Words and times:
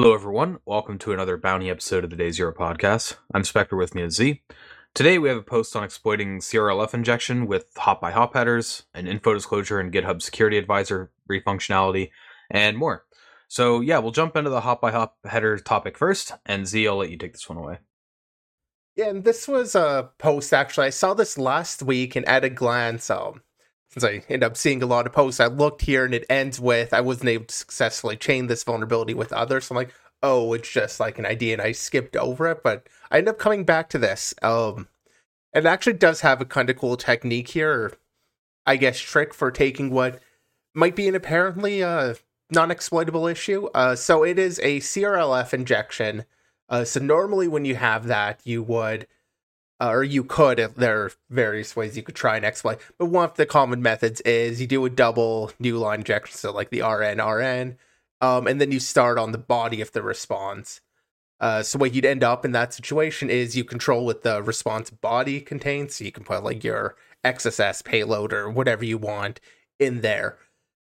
Hello, 0.00 0.14
everyone. 0.14 0.60
Welcome 0.64 0.96
to 0.98 1.12
another 1.12 1.36
bounty 1.36 1.68
episode 1.68 2.04
of 2.04 2.10
the 2.10 2.14
Day 2.14 2.30
Zero 2.30 2.54
podcast. 2.54 3.16
I'm 3.34 3.42
Spectre 3.42 3.74
with 3.74 3.96
me 3.96 4.02
as 4.02 4.14
Z. 4.14 4.40
Today, 4.94 5.18
we 5.18 5.28
have 5.28 5.38
a 5.38 5.42
post 5.42 5.74
on 5.74 5.82
exploiting 5.82 6.38
CRLF 6.38 6.94
injection 6.94 7.48
with 7.48 7.66
hop 7.76 8.00
by 8.00 8.12
hop 8.12 8.34
headers, 8.34 8.84
an 8.94 9.08
info 9.08 9.34
disclosure 9.34 9.80
and 9.80 9.92
GitHub 9.92 10.22
Security 10.22 10.56
Advisor 10.56 11.10
functionality, 11.28 12.10
and 12.48 12.78
more. 12.78 13.06
So, 13.48 13.80
yeah, 13.80 13.98
we'll 13.98 14.12
jump 14.12 14.36
into 14.36 14.50
the 14.50 14.60
hop 14.60 14.80
by 14.80 14.92
hop 14.92 15.16
header 15.24 15.58
topic 15.58 15.98
first, 15.98 16.30
and 16.46 16.64
Z, 16.64 16.86
I'll 16.86 16.98
let 16.98 17.10
you 17.10 17.18
take 17.18 17.32
this 17.32 17.48
one 17.48 17.58
away. 17.58 17.78
Yeah, 18.94 19.08
and 19.08 19.24
this 19.24 19.48
was 19.48 19.74
a 19.74 20.10
post 20.18 20.54
actually. 20.54 20.86
I 20.86 20.90
saw 20.90 21.12
this 21.14 21.36
last 21.36 21.82
week, 21.82 22.14
and 22.14 22.24
at 22.28 22.44
a 22.44 22.50
glance, 22.50 23.10
um, 23.10 23.42
since 23.90 24.04
I 24.04 24.22
end 24.28 24.44
up 24.44 24.56
seeing 24.56 24.82
a 24.82 24.86
lot 24.86 25.06
of 25.06 25.12
posts, 25.12 25.40
I 25.40 25.46
looked 25.46 25.82
here 25.82 26.04
and 26.04 26.14
it 26.14 26.26
ends 26.28 26.60
with 26.60 26.92
I 26.92 27.00
wasn't 27.00 27.30
able 27.30 27.46
to 27.46 27.54
successfully 27.54 28.16
chain 28.16 28.46
this 28.46 28.64
vulnerability 28.64 29.14
with 29.14 29.32
others. 29.32 29.66
So 29.66 29.74
I'm 29.74 29.76
like, 29.76 29.94
oh, 30.22 30.52
it's 30.52 30.70
just 30.70 31.00
like 31.00 31.18
an 31.18 31.26
idea, 31.26 31.54
and 31.54 31.62
I 31.62 31.72
skipped 31.72 32.16
over 32.16 32.48
it. 32.48 32.62
But 32.62 32.86
I 33.10 33.18
end 33.18 33.28
up 33.28 33.38
coming 33.38 33.64
back 33.64 33.88
to 33.90 33.98
this. 33.98 34.34
Um, 34.42 34.88
it 35.52 35.66
actually 35.66 35.94
does 35.94 36.20
have 36.20 36.40
a 36.40 36.44
kind 36.44 36.68
of 36.68 36.76
cool 36.76 36.96
technique 36.96 37.48
here, 37.48 37.94
I 38.66 38.76
guess 38.76 38.98
trick 38.98 39.32
for 39.32 39.50
taking 39.50 39.90
what 39.90 40.20
might 40.74 40.94
be 40.94 41.08
an 41.08 41.14
apparently 41.14 41.82
uh, 41.82 42.14
non-exploitable 42.50 43.26
issue. 43.26 43.66
Uh, 43.74 43.96
so 43.96 44.22
it 44.22 44.38
is 44.38 44.58
a 44.60 44.80
CRLF 44.80 45.54
injection. 45.54 46.24
Uh, 46.68 46.84
so 46.84 47.00
normally 47.00 47.48
when 47.48 47.64
you 47.64 47.76
have 47.76 48.06
that, 48.06 48.40
you 48.44 48.62
would 48.62 49.06
uh, 49.80 49.90
or 49.90 50.02
you 50.02 50.24
could. 50.24 50.58
There 50.76 51.04
are 51.04 51.12
various 51.30 51.76
ways 51.76 51.96
you 51.96 52.02
could 52.02 52.14
try 52.14 52.36
and 52.36 52.44
exploit, 52.44 52.80
but 52.98 53.06
one 53.06 53.24
of 53.24 53.36
the 53.36 53.46
common 53.46 53.82
methods 53.82 54.20
is 54.22 54.60
you 54.60 54.66
do 54.66 54.84
a 54.84 54.90
double 54.90 55.52
new 55.58 55.78
line 55.78 56.00
injection, 56.00 56.36
so 56.36 56.52
like 56.52 56.70
the 56.70 56.82
RN 56.82 57.20
RN, 57.20 57.78
um, 58.20 58.46
and 58.46 58.60
then 58.60 58.72
you 58.72 58.80
start 58.80 59.18
on 59.18 59.32
the 59.32 59.38
body 59.38 59.80
of 59.80 59.92
the 59.92 60.02
response. 60.02 60.80
Uh, 61.40 61.62
so 61.62 61.78
what 61.78 61.94
you'd 61.94 62.04
end 62.04 62.24
up 62.24 62.44
in 62.44 62.50
that 62.52 62.74
situation 62.74 63.30
is 63.30 63.56
you 63.56 63.62
control 63.62 64.04
what 64.04 64.22
the 64.22 64.42
response 64.42 64.90
body 64.90 65.40
contains, 65.40 65.94
so 65.94 66.04
you 66.04 66.12
can 66.12 66.24
put 66.24 66.42
like 66.42 66.64
your 66.64 66.96
XSS 67.24 67.84
payload 67.84 68.32
or 68.32 68.50
whatever 68.50 68.84
you 68.84 68.98
want 68.98 69.40
in 69.78 70.00
there. 70.00 70.36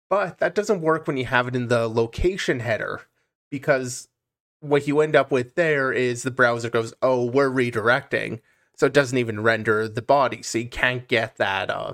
But 0.10 0.40
that 0.40 0.56
doesn't 0.56 0.82
work 0.82 1.06
when 1.06 1.18
you 1.18 1.26
have 1.26 1.48
it 1.48 1.56
in 1.56 1.68
the 1.68 1.88
location 1.88 2.62
header 2.62 3.02
because 3.52 4.08
what 4.60 4.88
you 4.88 5.02
end 5.02 5.16
up 5.16 5.32
with 5.32 5.56
there 5.56 5.92
is 5.92 6.24
the 6.24 6.32
browser 6.32 6.70
goes, 6.70 6.94
"Oh, 7.02 7.26
we're 7.26 7.50
redirecting." 7.50 8.40
So 8.80 8.88
it 8.88 8.94
doesn't 8.94 9.18
even 9.18 9.42
render 9.42 9.90
the 9.90 10.02
body, 10.02 10.42
so 10.42 10.58
you 10.58 10.70
can't 10.70 11.08
get 11.08 11.36
that 11.38 11.70
uh 11.70 11.94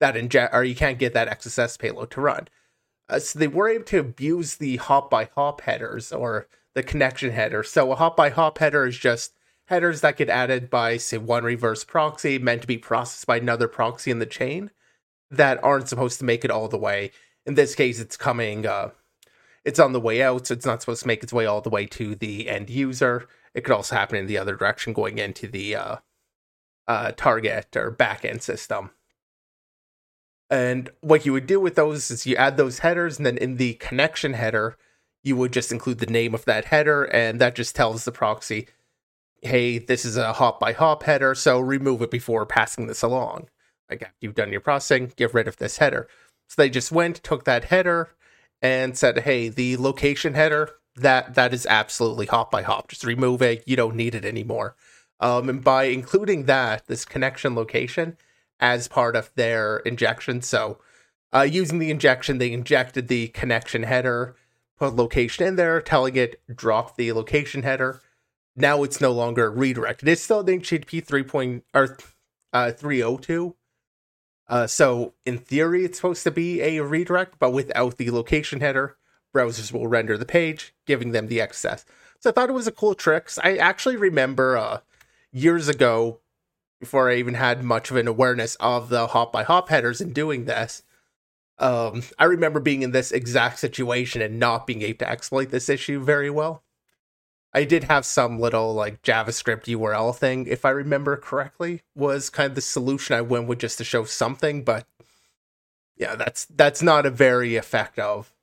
that 0.00 0.16
inject 0.16 0.54
or 0.54 0.64
you 0.64 0.74
can't 0.74 0.98
get 0.98 1.12
that 1.14 1.28
XSS 1.28 1.78
payload 1.78 2.10
to 2.12 2.20
run. 2.20 2.48
Uh, 3.08 3.18
so 3.18 3.38
they 3.38 3.48
were 3.48 3.68
able 3.68 3.84
to 3.84 4.00
abuse 4.00 4.56
the 4.56 4.76
hop 4.76 5.10
by 5.10 5.28
hop 5.34 5.62
headers 5.62 6.12
or 6.12 6.48
the 6.74 6.82
connection 6.82 7.30
header. 7.30 7.62
So 7.62 7.92
a 7.92 7.96
hop 7.96 8.16
by 8.16 8.30
hop 8.30 8.58
header 8.58 8.86
is 8.86 8.98
just 8.98 9.34
headers 9.66 10.00
that 10.00 10.16
get 10.16 10.28
added 10.28 10.70
by 10.70 10.96
say 10.96 11.18
one 11.18 11.44
reverse 11.44 11.84
proxy 11.84 12.38
meant 12.38 12.62
to 12.62 12.66
be 12.66 12.78
processed 12.78 13.26
by 13.26 13.36
another 13.36 13.68
proxy 13.68 14.10
in 14.10 14.18
the 14.18 14.26
chain 14.26 14.70
that 15.30 15.62
aren't 15.62 15.88
supposed 15.88 16.18
to 16.18 16.24
make 16.24 16.44
it 16.44 16.50
all 16.50 16.68
the 16.68 16.78
way. 16.78 17.10
In 17.44 17.54
this 17.54 17.74
case, 17.74 18.00
it's 18.00 18.16
coming. 18.16 18.66
Uh, 18.66 18.90
it's 19.64 19.80
on 19.80 19.92
the 19.92 20.00
way 20.00 20.22
out, 20.22 20.46
so 20.46 20.54
it's 20.54 20.66
not 20.66 20.80
supposed 20.80 21.02
to 21.02 21.08
make 21.08 21.22
its 21.22 21.32
way 21.32 21.46
all 21.46 21.60
the 21.60 21.70
way 21.70 21.86
to 21.86 22.14
the 22.14 22.48
end 22.48 22.70
user. 22.70 23.28
It 23.56 23.64
could 23.64 23.74
also 23.74 23.96
happen 23.96 24.18
in 24.18 24.26
the 24.26 24.36
other 24.36 24.54
direction, 24.54 24.92
going 24.92 25.16
into 25.16 25.48
the 25.48 25.74
uh, 25.74 25.96
uh, 26.86 27.12
target 27.16 27.74
or 27.74 27.90
backend 27.90 28.42
system. 28.42 28.90
And 30.50 30.90
what 31.00 31.24
you 31.24 31.32
would 31.32 31.46
do 31.46 31.58
with 31.58 31.74
those 31.74 32.10
is 32.10 32.26
you 32.26 32.36
add 32.36 32.58
those 32.58 32.80
headers, 32.80 33.16
and 33.16 33.24
then 33.24 33.38
in 33.38 33.56
the 33.56 33.74
connection 33.74 34.34
header, 34.34 34.76
you 35.24 35.36
would 35.36 35.54
just 35.54 35.72
include 35.72 35.98
the 35.98 36.06
name 36.06 36.34
of 36.34 36.44
that 36.44 36.66
header, 36.66 37.04
and 37.04 37.40
that 37.40 37.56
just 37.56 37.74
tells 37.74 38.04
the 38.04 38.12
proxy, 38.12 38.68
hey, 39.40 39.78
this 39.78 40.04
is 40.04 40.18
a 40.18 40.34
hop 40.34 40.60
by 40.60 40.72
hop 40.72 41.04
header, 41.04 41.34
so 41.34 41.58
remove 41.58 42.02
it 42.02 42.10
before 42.10 42.44
passing 42.44 42.86
this 42.86 43.02
along. 43.02 43.48
Like 43.88 44.02
after 44.02 44.14
you've 44.20 44.34
done 44.34 44.52
your 44.52 44.60
processing, 44.60 45.12
get 45.16 45.32
rid 45.32 45.48
of 45.48 45.56
this 45.56 45.78
header. 45.78 46.08
So 46.48 46.60
they 46.60 46.68
just 46.68 46.92
went, 46.92 47.24
took 47.24 47.44
that 47.44 47.64
header, 47.64 48.10
and 48.60 48.98
said, 48.98 49.20
hey, 49.20 49.48
the 49.48 49.78
location 49.78 50.34
header, 50.34 50.70
that 50.96 51.34
that 51.34 51.52
is 51.52 51.66
absolutely 51.66 52.26
hop 52.26 52.50
by 52.50 52.62
hop. 52.62 52.88
Just 52.88 53.04
remove 53.04 53.42
it. 53.42 53.62
You 53.66 53.76
don't 53.76 53.96
need 53.96 54.14
it 54.14 54.24
anymore. 54.24 54.76
Um, 55.20 55.48
and 55.48 55.64
by 55.64 55.84
including 55.84 56.44
that, 56.44 56.86
this 56.86 57.04
connection 57.04 57.54
location 57.54 58.16
as 58.60 58.88
part 58.88 59.16
of 59.16 59.30
their 59.34 59.78
injection, 59.78 60.42
so 60.42 60.78
uh, 61.34 61.42
using 61.42 61.78
the 61.78 61.90
injection, 61.90 62.38
they 62.38 62.52
injected 62.52 63.08
the 63.08 63.28
connection 63.28 63.82
header, 63.82 64.36
put 64.78 64.96
location 64.96 65.46
in 65.46 65.56
there, 65.56 65.80
telling 65.80 66.16
it 66.16 66.40
drop 66.54 66.96
the 66.96 67.12
location 67.12 67.62
header. 67.62 68.00
Now 68.54 68.82
it's 68.82 69.00
no 69.00 69.12
longer 69.12 69.50
redirected. 69.50 70.08
It's 70.08 70.22
still 70.22 70.40
in 70.40 70.60
HTTP 70.60 71.04
3. 71.04 71.22
Point, 71.24 71.64
or 71.74 71.98
uh, 72.52 72.72
302. 72.72 73.54
Uh, 74.48 74.66
so 74.66 75.12
in 75.26 75.38
theory, 75.38 75.84
it's 75.84 75.98
supposed 75.98 76.22
to 76.22 76.30
be 76.30 76.62
a 76.62 76.82
redirect, 76.82 77.38
but 77.38 77.52
without 77.52 77.96
the 77.98 78.10
location 78.10 78.60
header 78.60 78.96
browsers 79.34 79.72
will 79.72 79.86
render 79.86 80.16
the 80.16 80.24
page, 80.24 80.74
giving 80.86 81.12
them 81.12 81.28
the 81.28 81.40
access. 81.40 81.84
So 82.20 82.30
I 82.30 82.32
thought 82.32 82.48
it 82.48 82.54
was 82.54 82.66
a 82.66 82.72
cool 82.72 82.94
trick. 82.94 83.30
I 83.42 83.56
actually 83.56 83.96
remember 83.96 84.56
uh, 84.56 84.80
years 85.32 85.68
ago, 85.68 86.20
before 86.80 87.10
I 87.10 87.16
even 87.16 87.34
had 87.34 87.62
much 87.62 87.90
of 87.90 87.96
an 87.96 88.08
awareness 88.08 88.54
of 88.56 88.88
the 88.88 89.08
hop 89.08 89.32
by 89.32 89.42
hop 89.42 89.68
headers 89.68 90.00
and 90.00 90.14
doing 90.14 90.44
this. 90.44 90.82
Um, 91.58 92.02
I 92.18 92.24
remember 92.24 92.60
being 92.60 92.82
in 92.82 92.92
this 92.92 93.12
exact 93.12 93.58
situation 93.58 94.20
and 94.20 94.38
not 94.38 94.66
being 94.66 94.82
able 94.82 94.98
to 94.98 95.10
exploit 95.10 95.50
this 95.50 95.68
issue 95.68 96.02
very 96.02 96.28
well. 96.28 96.62
I 97.54 97.64
did 97.64 97.84
have 97.84 98.04
some 98.04 98.38
little 98.38 98.74
like 98.74 99.00
JavaScript 99.00 99.64
URL 99.64 100.14
thing, 100.14 100.46
if 100.46 100.66
I 100.66 100.70
remember 100.70 101.16
correctly, 101.16 101.80
was 101.94 102.28
kind 102.28 102.50
of 102.50 102.54
the 102.54 102.60
solution 102.60 103.16
I 103.16 103.22
went 103.22 103.48
with 103.48 103.60
just 103.60 103.78
to 103.78 103.84
show 103.84 104.04
something, 104.04 104.62
but 104.62 104.86
yeah, 105.96 106.14
that's 106.14 106.44
that's 106.44 106.82
not 106.82 107.06
a 107.06 107.10
very 107.10 107.56
effective 107.56 108.34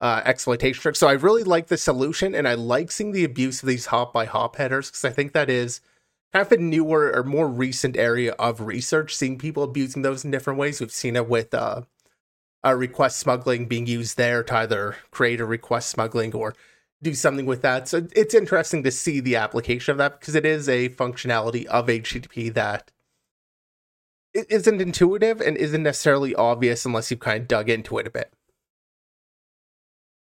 uh, 0.00 0.22
exploitation 0.24 0.80
trick. 0.80 0.96
So 0.96 1.08
I 1.08 1.12
really 1.12 1.44
like 1.44 1.68
the 1.68 1.76
solution, 1.76 2.34
and 2.34 2.46
I 2.46 2.54
like 2.54 2.90
seeing 2.90 3.12
the 3.12 3.24
abuse 3.24 3.62
of 3.62 3.68
these 3.68 3.86
hop 3.86 4.12
by 4.12 4.24
hop 4.26 4.56
headers 4.56 4.88
because 4.88 5.04
I 5.04 5.10
think 5.10 5.32
that 5.32 5.50
is 5.50 5.80
kind 6.32 6.44
of 6.44 6.52
a 6.52 6.58
newer 6.58 7.12
or 7.14 7.22
more 7.22 7.48
recent 7.48 7.96
area 7.96 8.32
of 8.32 8.60
research. 8.60 9.16
Seeing 9.16 9.38
people 9.38 9.62
abusing 9.62 10.02
those 10.02 10.24
in 10.24 10.30
different 10.30 10.58
ways. 10.58 10.80
We've 10.80 10.90
seen 10.90 11.16
it 11.16 11.28
with 11.28 11.54
uh, 11.54 11.82
a 12.62 12.76
request 12.76 13.18
smuggling 13.18 13.66
being 13.66 13.86
used 13.86 14.16
there 14.16 14.42
to 14.42 14.56
either 14.56 14.96
create 15.10 15.40
a 15.40 15.46
request 15.46 15.90
smuggling 15.90 16.34
or 16.34 16.54
do 17.02 17.14
something 17.14 17.46
with 17.46 17.62
that. 17.62 17.88
So 17.88 18.06
it's 18.14 18.34
interesting 18.34 18.82
to 18.82 18.90
see 18.90 19.20
the 19.20 19.36
application 19.36 19.92
of 19.92 19.98
that 19.98 20.20
because 20.20 20.34
it 20.34 20.46
is 20.46 20.68
a 20.68 20.88
functionality 20.90 21.66
of 21.66 21.86
HTTP 21.86 22.52
that 22.54 22.90
isn't 24.34 24.80
intuitive 24.80 25.40
and 25.40 25.56
isn't 25.56 25.82
necessarily 25.82 26.34
obvious 26.34 26.84
unless 26.84 27.10
you've 27.10 27.20
kind 27.20 27.42
of 27.42 27.48
dug 27.48 27.70
into 27.70 27.98
it 27.98 28.06
a 28.06 28.10
bit. 28.10 28.32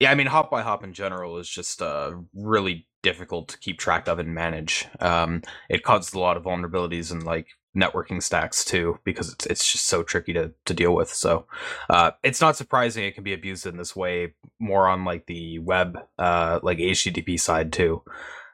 Yeah, 0.01 0.11
I 0.11 0.15
mean, 0.15 0.27
hop 0.27 0.51
by 0.51 0.63
hop 0.63 0.83
in 0.85 0.93
general 0.93 1.39
is 1.39 1.49
just 1.49 1.81
uh, 1.81 2.13
really 2.35 2.87
difficult 3.03 3.49
to 3.49 3.59
keep 3.59 3.79
track 3.79 4.09
of 4.09 4.19
and 4.19 4.35
manage. 4.35 4.87
Um, 5.01 5.43
it 5.69 5.85
causes 5.85 6.15
a 6.15 6.19
lot 6.19 6.37
of 6.37 6.43
vulnerabilities 6.45 7.13
and 7.13 7.23
like 7.23 7.49
networking 7.77 8.23
stacks 8.23 8.65
too, 8.65 8.99
because 9.05 9.33
it's 9.33 9.47
it's 9.47 9.71
just 9.71 9.87
so 9.87 10.03
tricky 10.03 10.33
to 10.33 10.53
to 10.65 10.75
deal 10.75 10.95
with. 10.95 11.11
So 11.11 11.47
uh, 11.91 12.13
it's 12.23 12.41
not 12.41 12.57
surprising 12.57 13.05
it 13.05 13.15
can 13.15 13.25
be 13.25 13.35
abused 13.35 13.67
in 13.67 13.77
this 13.77 13.95
way, 13.95 14.35
more 14.59 14.89
on 14.89 15.05
like 15.05 15.27
the 15.27 15.59
web, 15.61 15.99
uh, 16.19 16.61
like 16.63 16.79
HTTP 16.79 17.39
side 17.39 17.73
too. 17.73 18.03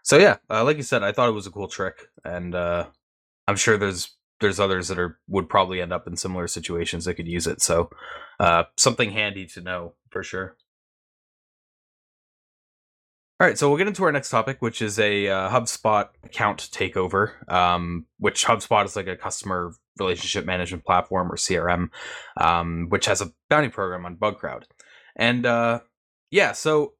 So 0.03 0.19
yeah, 0.19 0.37
uh, 0.51 0.65
like 0.65 0.77
you 0.77 0.83
said, 0.83 1.03
I 1.03 1.12
thought 1.12 1.28
it 1.28 1.33
was 1.33 1.47
a 1.47 1.51
cool 1.51 1.69
trick, 1.69 2.07
and 2.25 2.54
uh, 2.54 2.87
I'm 3.48 3.57
sure 3.57 3.77
there's 3.77 4.15
there's 4.41 4.60
others 4.60 4.89
that 4.89 4.98
are 4.98 5.19
would 5.28 5.48
probably 5.48 5.81
end 5.81 5.92
up 5.92 6.07
in 6.07 6.16
similar 6.16 6.48
situations 6.48 7.04
that 7.04 7.15
could 7.15 7.28
use 7.28 7.47
it. 7.47 7.60
So 7.63 7.91
uh, 8.39 8.65
something 8.77 9.10
handy 9.10 9.47
to 9.47 9.60
know 9.60 9.95
for 10.10 10.22
sure. 10.22 10.57
All 13.41 13.47
right, 13.47 13.57
so 13.57 13.71
we'll 13.71 13.78
get 13.78 13.87
into 13.87 14.04
our 14.04 14.13
next 14.13 14.28
topic, 14.28 14.60
which 14.60 14.83
is 14.83 14.98
a 14.98 15.27
uh, 15.28 15.48
HubSpot 15.48 16.10
account 16.22 16.69
takeover. 16.72 17.51
Um, 17.51 18.04
which 18.19 18.45
HubSpot 18.45 18.84
is 18.84 18.97
like 18.97 19.07
a 19.07 19.16
customer 19.16 19.72
relationship 19.98 20.45
management 20.45 20.84
platform 20.84 21.33
or 21.33 21.37
CRM, 21.37 21.89
um, 22.37 22.89
which 22.91 23.07
has 23.07 23.22
a 23.22 23.33
bounty 23.48 23.71
program 23.71 24.04
on 24.04 24.16
Bugcrowd. 24.16 24.65
And 25.16 25.47
uh, 25.47 25.81
yeah, 26.31 26.53
so 26.53 26.92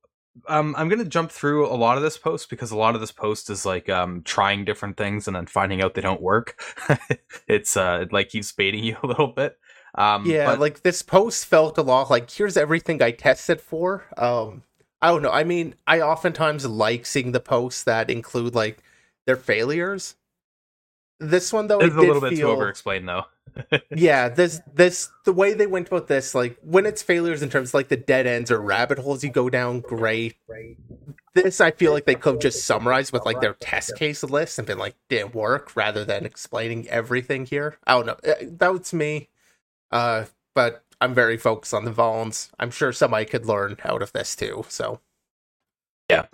um, 0.49 0.75
I'm 0.79 0.89
going 0.89 1.05
to 1.05 1.11
jump 1.11 1.31
through 1.31 1.67
a 1.67 1.77
lot 1.77 1.99
of 1.99 2.03
this 2.03 2.17
post 2.17 2.49
because 2.49 2.71
a 2.71 2.77
lot 2.77 2.95
of 2.95 3.03
this 3.03 3.13
post 3.13 3.51
is 3.51 3.67
like 3.67 3.91
um, 3.91 4.23
trying 4.25 4.65
different 4.65 4.97
things 4.97 5.27
and 5.27 5.37
then 5.37 5.45
finding 5.45 5.83
out 5.83 5.93
they 5.93 6.01
don't 6.01 6.23
work. 6.23 6.59
it's 7.49 7.77
uh, 7.77 7.99
it 8.01 8.15
like 8.15 8.31
keeps 8.31 8.51
baiting 8.51 8.83
you 8.83 8.97
a 9.03 9.07
little 9.07 9.29
bit. 9.35 9.59
Um, 9.95 10.25
yeah, 10.25 10.47
but... 10.47 10.59
like 10.59 10.81
this 10.83 11.03
post 11.03 11.45
felt 11.45 11.77
a 11.77 11.83
lot 11.83 12.09
like 12.09 12.31
here's 12.31 12.57
everything 12.57 13.03
I 13.03 13.11
tested 13.11 13.61
for. 13.61 14.07
I 15.03 15.09
don't 15.09 15.23
know. 15.23 15.31
I 15.31 15.45
mean, 15.45 15.75
I 15.87 16.01
oftentimes 16.01 16.67
like 16.67 17.07
seeing 17.07 17.33
the 17.33 17.41
posts 17.41 17.85
that 17.85 18.11
include 18.11 18.55
like 18.55 18.83
their 19.27 19.37
failures. 19.37 20.17
This 21.19 21.53
one 21.53 21.67
though, 21.67 21.81
it's 21.81 21.95
a 21.95 21.99
little 21.99 22.21
bit 22.21 22.31
feel... 22.31 22.49
too 22.49 22.53
over 22.53 22.69
explained 22.69 23.09
though. 23.09 23.25
yeah, 23.91 24.29
this 24.29 24.61
this 24.73 25.11
the 25.25 25.33
way 25.33 25.55
they 25.55 25.67
went 25.67 25.89
about 25.89 26.09
this, 26.09 26.35
like 26.35 26.57
when 26.63 26.87
it's 26.87 27.03
failures 27.03 27.43
in 27.43 27.51
terms 27.51 27.71
of, 27.71 27.75
like 27.75 27.89
the 27.89 27.97
dead 27.97 28.27
ends 28.27 28.51
or 28.51 28.61
rabbit 28.61 28.99
holes 28.99 29.25
you 29.25 29.31
go 29.31 29.51
down, 29.51 29.81
great. 29.81 30.37
this 31.35 31.61
I 31.61 31.71
feel 31.71 31.93
like 31.93 32.05
they 32.05 32.15
could 32.15 32.35
have 32.35 32.43
just 32.43 32.65
summarized 32.65 33.13
with 33.13 33.25
like 33.25 33.41
their 33.41 33.55
test 33.55 33.97
case 33.97 34.23
list 34.23 34.59
and 34.59 34.67
been 34.67 34.79
like 34.79 34.95
didn't 35.09 35.35
work 35.35 35.75
rather 35.77 36.05
than 36.05 36.25
explaining 36.25 36.89
everything 36.89 37.47
here. 37.47 37.77
I 37.87 37.93
don't 37.95 38.07
know. 38.07 38.17
Uh, 38.27 38.35
That's 38.43 38.93
me. 38.93 39.29
Uh, 39.91 40.27
but 40.55 40.85
I'm 41.01 41.15
very 41.15 41.37
focused 41.37 41.75
on 41.75 41.85
the 41.85 41.93
vulns. 41.93 42.51
I'm 42.59 42.71
sure 42.71 42.93
somebody 42.93 43.25
could 43.25 43.47
learn 43.47 43.77
out 43.85 44.03
of 44.03 44.13
this 44.13 44.37
too. 44.37 44.65
So 44.69 45.01
yeah. 46.11 46.27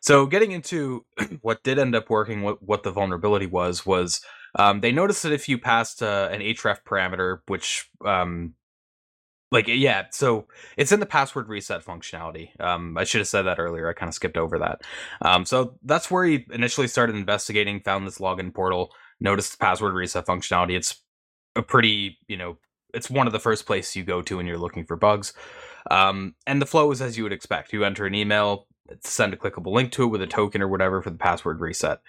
So 0.00 0.26
getting 0.26 0.52
into 0.52 1.04
what 1.42 1.62
did 1.62 1.78
end 1.78 1.94
up 1.94 2.10
working, 2.10 2.42
what 2.42 2.62
what 2.62 2.82
the 2.82 2.90
vulnerability 2.90 3.46
was, 3.46 3.86
was 3.86 4.20
um, 4.58 4.80
they 4.80 4.92
noticed 4.92 5.22
that 5.22 5.32
if 5.32 5.48
you 5.48 5.58
passed 5.58 6.02
uh, 6.02 6.28
an 6.30 6.40
href 6.40 6.78
parameter, 6.84 7.40
which 7.46 7.88
um, 8.04 8.54
like 9.50 9.68
yeah, 9.68 10.04
so 10.10 10.46
it's 10.76 10.92
in 10.92 11.00
the 11.00 11.06
password 11.06 11.48
reset 11.48 11.84
functionality. 11.84 12.58
Um, 12.60 12.96
I 12.98 13.04
should 13.04 13.20
have 13.20 13.28
said 13.28 13.42
that 13.42 13.58
earlier. 13.58 13.88
I 13.88 13.92
kind 13.92 14.08
of 14.08 14.14
skipped 14.14 14.36
over 14.36 14.58
that. 14.58 14.82
Um, 15.22 15.44
so 15.44 15.78
that's 15.84 16.10
where 16.10 16.24
he 16.24 16.46
initially 16.52 16.88
started 16.88 17.16
investigating, 17.16 17.80
found 17.80 18.06
this 18.06 18.18
login 18.18 18.52
portal, 18.54 18.92
noticed 19.20 19.52
the 19.52 19.58
password 19.58 19.94
reset 19.94 20.26
functionality. 20.26 20.76
It's 20.76 21.00
a 21.54 21.62
pretty 21.62 22.18
you 22.28 22.36
know 22.36 22.58
it's 22.94 23.10
one 23.10 23.26
of 23.26 23.32
the 23.32 23.40
first 23.40 23.66
places 23.66 23.96
you 23.96 24.04
go 24.04 24.22
to 24.22 24.36
when 24.36 24.46
you're 24.46 24.58
looking 24.58 24.84
for 24.84 24.96
bugs. 24.96 25.32
Um, 25.90 26.34
and 26.46 26.60
the 26.60 26.66
flow 26.66 26.90
is 26.90 27.02
as 27.02 27.16
you 27.16 27.24
would 27.24 27.32
expect. 27.32 27.72
You 27.72 27.84
enter 27.84 28.06
an 28.06 28.14
email, 28.14 28.66
send 29.00 29.34
a 29.34 29.36
clickable 29.36 29.72
link 29.72 29.92
to 29.92 30.04
it 30.04 30.08
with 30.08 30.22
a 30.22 30.26
token 30.26 30.62
or 30.62 30.68
whatever 30.68 31.02
for 31.02 31.10
the 31.10 31.18
password 31.18 31.60
reset. 31.60 32.00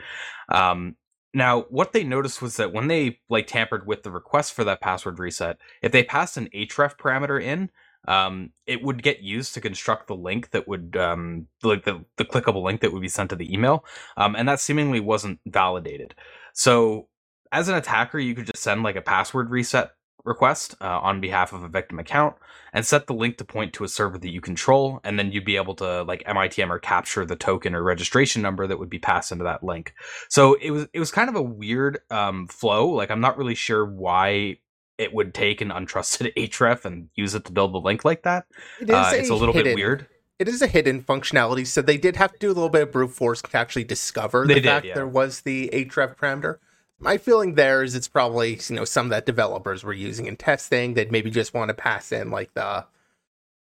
Um, 0.50 0.96
now, 1.34 1.62
what 1.70 1.94
they 1.94 2.04
noticed 2.04 2.42
was 2.42 2.58
that 2.58 2.74
when 2.74 2.88
they 2.88 3.20
like 3.30 3.48
tampered 3.48 3.88
with 3.88 4.04
the 4.04 4.12
request 4.12 4.54
for 4.54 4.64
that 4.66 4.82
password 4.82 5.18
reset, 5.18 5.58
if 5.82 5.92
they 5.92 6.04
passed 6.04 6.38
an 6.38 6.48
href 6.54 6.98
parameter 6.98 7.42
in, 7.42 7.72
um, 8.08 8.52
it 8.68 8.84
would 8.84 9.02
get 9.02 9.22
used 9.22 9.54
to 9.54 9.62
construct 9.62 10.08
the 10.08 10.16
link 10.16 10.52
that 10.52 10.68
would 10.68 10.96
um, 10.96 11.48
like 11.64 11.86
the, 11.86 12.04
the 12.18 12.26
clickable 12.26 12.62
link 12.62 12.82
that 12.82 12.92
would 12.92 13.02
be 13.02 13.08
sent 13.08 13.30
to 13.32 13.36
the 13.36 13.52
email, 13.52 13.86
um, 14.18 14.36
and 14.36 14.48
that 14.48 14.60
seemingly 14.60 15.00
wasn't 15.00 15.40
validated. 15.48 16.14
So, 16.54 17.08
as 17.52 17.70
an 17.70 17.76
attacker, 17.76 18.20
you 18.20 18.36
could 18.36 18.48
just 18.48 18.62
send 18.62 18.84
like 18.84 18.96
a 18.96 19.02
password 19.02 19.50
reset 19.50 19.92
request 20.26 20.76
uh, 20.82 21.00
on 21.00 21.20
behalf 21.20 21.54
of 21.54 21.64
a 21.64 21.68
victim 21.68 22.00
account 22.00 22.36
and 22.72 22.86
set 22.86 23.08
the 23.08 23.14
link 23.14 23.38
to 23.38 23.46
point 23.46 23.74
to 23.74 23.84
a 23.84 23.88
server 23.88 24.18
that 24.18 24.30
you 24.30 24.42
control 24.42 25.00
and 25.04 25.20
then 25.20 25.32
you'd 25.32 25.46
be 25.46 25.58
able 25.58 25.76
to 25.76 26.04
like 26.04 26.24
mitm 26.24 26.70
or 26.70 26.80
capture 26.80 27.26
the 27.26 27.36
token 27.36 27.76
or 27.76 27.84
registration 27.84 28.42
number 28.42 28.66
that 28.66 28.80
would 28.80 28.90
be 28.90 29.00
passed 29.00 29.32
into 29.32 29.44
that 29.44 29.64
link 29.64 29.94
so 30.30 30.54
it 30.56 30.72
was 30.72 30.88
it 30.94 31.00
was 31.00 31.12
kind 31.12 31.30
of 31.30 31.36
a 31.36 31.42
weird 31.42 32.00
um, 32.10 32.48
flow 32.48 32.88
like 32.88 33.12
i'm 33.12 33.22
not 33.22 33.38
really 33.38 33.56
sure 33.56 33.86
why 33.86 34.58
it 34.98 35.14
would 35.14 35.34
take 35.34 35.60
an 35.60 35.70
untrusted 35.70 36.34
href 36.38 36.86
and 36.86 37.10
use 37.16 37.36
it 37.36 37.46
to 37.46 37.52
build 37.52 37.74
the 37.74 37.80
link 37.80 38.06
like 38.06 38.24
that 38.24 38.46
it 38.80 38.90
is 38.90 38.96
uh, 38.96 39.12
it's 39.14 39.30
a 39.30 39.36
little 39.36 39.54
hidden, 39.54 39.72
bit 39.72 39.76
weird 39.76 40.08
It 40.40 40.48
is 40.48 40.62
a 40.62 40.68
hidden 40.68 41.04
functionality, 41.04 41.66
so 41.66 41.82
they 41.82 41.98
did 41.98 42.16
have 42.16 42.34
to 42.34 42.40
do 42.40 42.48
a 42.48 42.56
little 42.56 42.70
bit 42.70 42.82
of 42.82 42.92
brute 42.92 43.12
force 43.12 43.42
to 43.44 43.56
actually 43.56 43.84
discover 43.84 44.46
They 44.48 44.56
the 44.56 44.62
did, 44.62 44.70
fact 44.70 44.86
yeah. 44.86 44.96
there 44.96 45.08
was 45.08 45.42
the 45.42 45.70
href 45.74 46.18
parameter. 46.18 46.58
My 47.04 47.18
feeling 47.18 47.56
there 47.56 47.84
is 47.84 47.96
it's 47.96 48.08
probably 48.08 48.58
you 48.70 48.76
know 48.78 48.86
some 48.86 49.10
that 49.10 49.26
developers 49.26 49.84
were 49.84 49.92
using 49.92 50.26
in 50.26 50.38
testing. 50.38 50.94
They'd 50.94 51.12
maybe 51.12 51.30
just 51.30 51.54
want 51.54 51.68
to 51.68 51.74
pass 51.74 52.14
in 52.14 52.32
like 52.32 52.54
the 52.54 52.86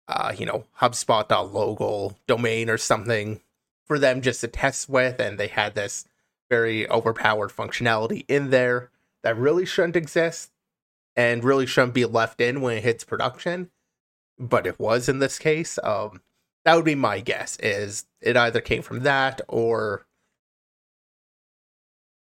uh, 0.08 0.34
you 0.36 0.48
know 0.48 0.66
HubSpot.local 0.82 2.18
domain 2.26 2.68
or 2.68 2.80
something 2.80 3.42
for 3.86 4.00
them 4.00 4.22
just 4.22 4.42
to 4.42 4.48
test 4.48 4.90
with, 4.90 5.20
and 5.20 5.38
they 5.38 5.50
had 5.50 5.76
this 5.76 6.06
very 6.50 6.90
overpowered 6.90 7.52
functionality 7.52 8.26
in 8.28 8.50
there 8.50 8.90
that 9.22 9.38
really 9.38 9.68
shouldn't 9.68 9.96
exist 9.96 10.50
and 11.16 11.44
really 11.44 11.68
shouldn't 11.68 11.94
be 11.94 12.06
left 12.06 12.42
in 12.42 12.62
when 12.62 12.78
it 12.78 12.84
hits 12.84 13.04
production. 13.04 13.70
But 14.40 14.66
it 14.66 14.80
was 14.80 15.08
in 15.08 15.20
this 15.20 15.38
case. 15.38 15.78
Um, 15.84 16.22
that 16.66 16.74
would 16.74 16.86
be 16.86 16.96
my 16.96 17.20
guess. 17.20 17.56
Is 17.58 18.08
it 18.20 18.36
either 18.36 18.62
came 18.62 18.82
from 18.82 19.02
that 19.02 19.42
or 19.48 20.07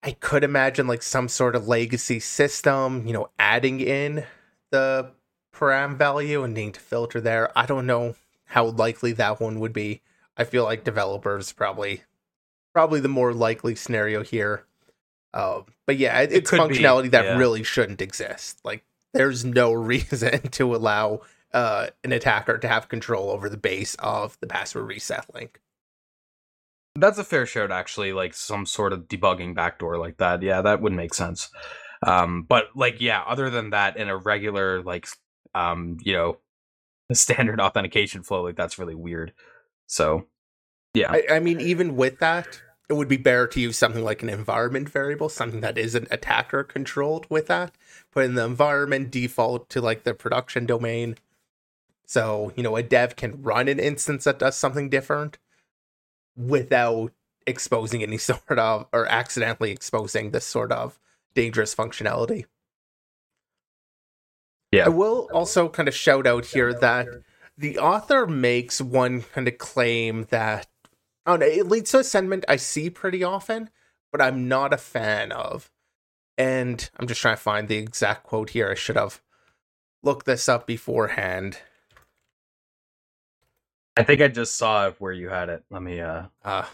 I 0.01 0.11
could 0.11 0.43
imagine 0.43 0.87
like 0.87 1.03
some 1.03 1.27
sort 1.27 1.55
of 1.55 1.67
legacy 1.67 2.19
system, 2.19 3.05
you 3.05 3.13
know, 3.13 3.29
adding 3.37 3.81
in 3.81 4.25
the 4.71 5.11
param 5.53 5.97
value 5.97 6.43
and 6.43 6.53
needing 6.53 6.71
to 6.73 6.79
filter 6.79 7.19
there. 7.19 7.51
I 7.57 7.65
don't 7.65 7.85
know 7.85 8.15
how 8.45 8.65
likely 8.65 9.11
that 9.13 9.41
one 9.41 9.59
would 9.59 9.73
be. 9.73 10.01
I 10.37 10.45
feel 10.45 10.63
like 10.63 10.83
developers 10.83 11.51
probably 11.51 12.03
probably 12.73 13.01
the 13.01 13.09
more 13.09 13.33
likely 13.33 13.75
scenario 13.75 14.23
here. 14.23 14.65
Uh, 15.33 15.61
but 15.85 15.97
yeah, 15.97 16.19
it, 16.21 16.31
It 16.31 16.37
it's 16.37 16.51
be, 16.51 16.57
functionality 16.57 17.11
that 17.11 17.25
yeah. 17.25 17.37
really 17.37 17.63
shouldn't 17.63 18.01
exist. 18.01 18.59
Like 18.63 18.83
there's 19.13 19.43
no 19.43 19.73
reason 19.91 20.49
to 20.51 20.75
allow 20.75 21.21
uh, 21.53 21.87
an 22.03 22.11
attacker 22.11 22.57
to 22.57 22.67
have 22.67 22.89
control 22.89 23.31
over 23.31 23.49
the 23.49 23.57
base 23.57 23.95
of 23.99 24.39
the 24.39 24.47
password 24.47 24.87
reset 24.87 25.25
link. 25.33 25.59
That's 26.99 27.17
a 27.17 27.23
fair 27.23 27.45
shout, 27.45 27.71
actually. 27.71 28.13
Like 28.13 28.33
some 28.33 28.65
sort 28.65 28.93
of 28.93 29.07
debugging 29.07 29.55
backdoor 29.55 29.97
like 29.97 30.17
that. 30.17 30.41
Yeah, 30.41 30.61
that 30.61 30.81
would 30.81 30.93
make 30.93 31.13
sense. 31.13 31.49
Um, 32.05 32.43
but 32.43 32.65
like, 32.75 33.01
yeah, 33.01 33.23
other 33.27 33.49
than 33.49 33.71
that, 33.71 33.97
in 33.97 34.09
a 34.09 34.17
regular 34.17 34.81
like, 34.81 35.07
um, 35.53 35.97
you 36.03 36.13
know, 36.13 36.37
standard 37.13 37.59
authentication 37.59 38.23
flow, 38.23 38.43
like 38.43 38.55
that's 38.55 38.79
really 38.79 38.95
weird. 38.95 39.33
So, 39.87 40.27
yeah, 40.93 41.11
I, 41.11 41.23
I 41.31 41.39
mean, 41.39 41.59
even 41.59 41.95
with 41.95 42.19
that, 42.19 42.61
it 42.89 42.93
would 42.93 43.07
be 43.07 43.17
better 43.17 43.47
to 43.47 43.59
use 43.59 43.77
something 43.77 44.03
like 44.03 44.23
an 44.23 44.29
environment 44.29 44.89
variable, 44.89 45.29
something 45.29 45.61
that 45.61 45.77
isn't 45.77 46.07
attacker 46.09 46.63
controlled 46.63 47.27
with 47.29 47.47
that. 47.47 47.71
Put 48.11 48.25
in 48.25 48.35
the 48.35 48.45
environment 48.45 49.11
default 49.11 49.69
to 49.69 49.81
like 49.81 50.03
the 50.03 50.13
production 50.13 50.65
domain. 50.65 51.15
So, 52.07 52.51
you 52.55 52.63
know, 52.63 52.75
a 52.75 52.81
dev 52.81 53.15
can 53.15 53.43
run 53.43 53.67
an 53.67 53.79
instance 53.79 54.23
that 54.23 54.39
does 54.39 54.55
something 54.55 54.89
different 54.89 55.37
without 56.39 57.11
exposing 57.45 58.01
any 58.01 58.17
sort 58.29 58.57
of 58.57 58.87
or 58.93 59.05
accidentally 59.07 59.71
exposing 59.71 60.31
this 60.31 60.45
sort 60.45 60.71
of 60.71 60.99
dangerous 61.35 61.75
functionality. 61.75 62.45
Yeah. 64.71 64.85
I 64.85 64.89
will 64.89 65.29
also 65.33 65.67
kind 65.67 65.87
of 65.87 65.95
shout 65.95 66.27
out 66.27 66.45
here 66.45 66.73
that 66.73 67.07
the 67.57 67.79
author 67.79 68.27
makes 68.27 68.79
one 68.79 69.21
kind 69.21 69.47
of 69.47 69.57
claim 69.57 70.27
that 70.29 70.67
I 71.25 71.31
don't 71.31 71.39
know, 71.41 71.45
it 71.45 71.67
leads 71.67 71.91
to 71.91 71.99
a 71.99 72.03
sentiment 72.03 72.45
I 72.47 72.55
see 72.55 72.89
pretty 72.89 73.23
often, 73.23 73.69
but 74.11 74.21
I'm 74.21 74.47
not 74.47 74.73
a 74.73 74.77
fan 74.77 75.31
of. 75.31 75.71
And 76.37 76.89
I'm 76.97 77.07
just 77.07 77.21
trying 77.21 77.35
to 77.35 77.41
find 77.41 77.67
the 77.67 77.77
exact 77.77 78.23
quote 78.23 78.51
here. 78.51 78.71
I 78.71 78.75
should 78.75 78.95
have 78.95 79.21
looked 80.01 80.25
this 80.25 80.47
up 80.47 80.65
beforehand. 80.65 81.59
I 83.99 84.03
think 84.03 84.21
I 84.21 84.29
just 84.29 84.55
saw 84.55 84.89
where 84.91 85.11
you 85.11 85.27
had 85.27 85.49
it. 85.49 85.65
Let 85.69 85.81
me. 85.81 85.99
uh 85.99 86.23
Uh, 86.43 86.65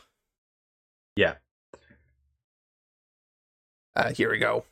Yeah. 1.16 1.36
Uh, 3.96 4.12
here 4.14 4.30
we 4.30 4.38
go. 4.38 4.64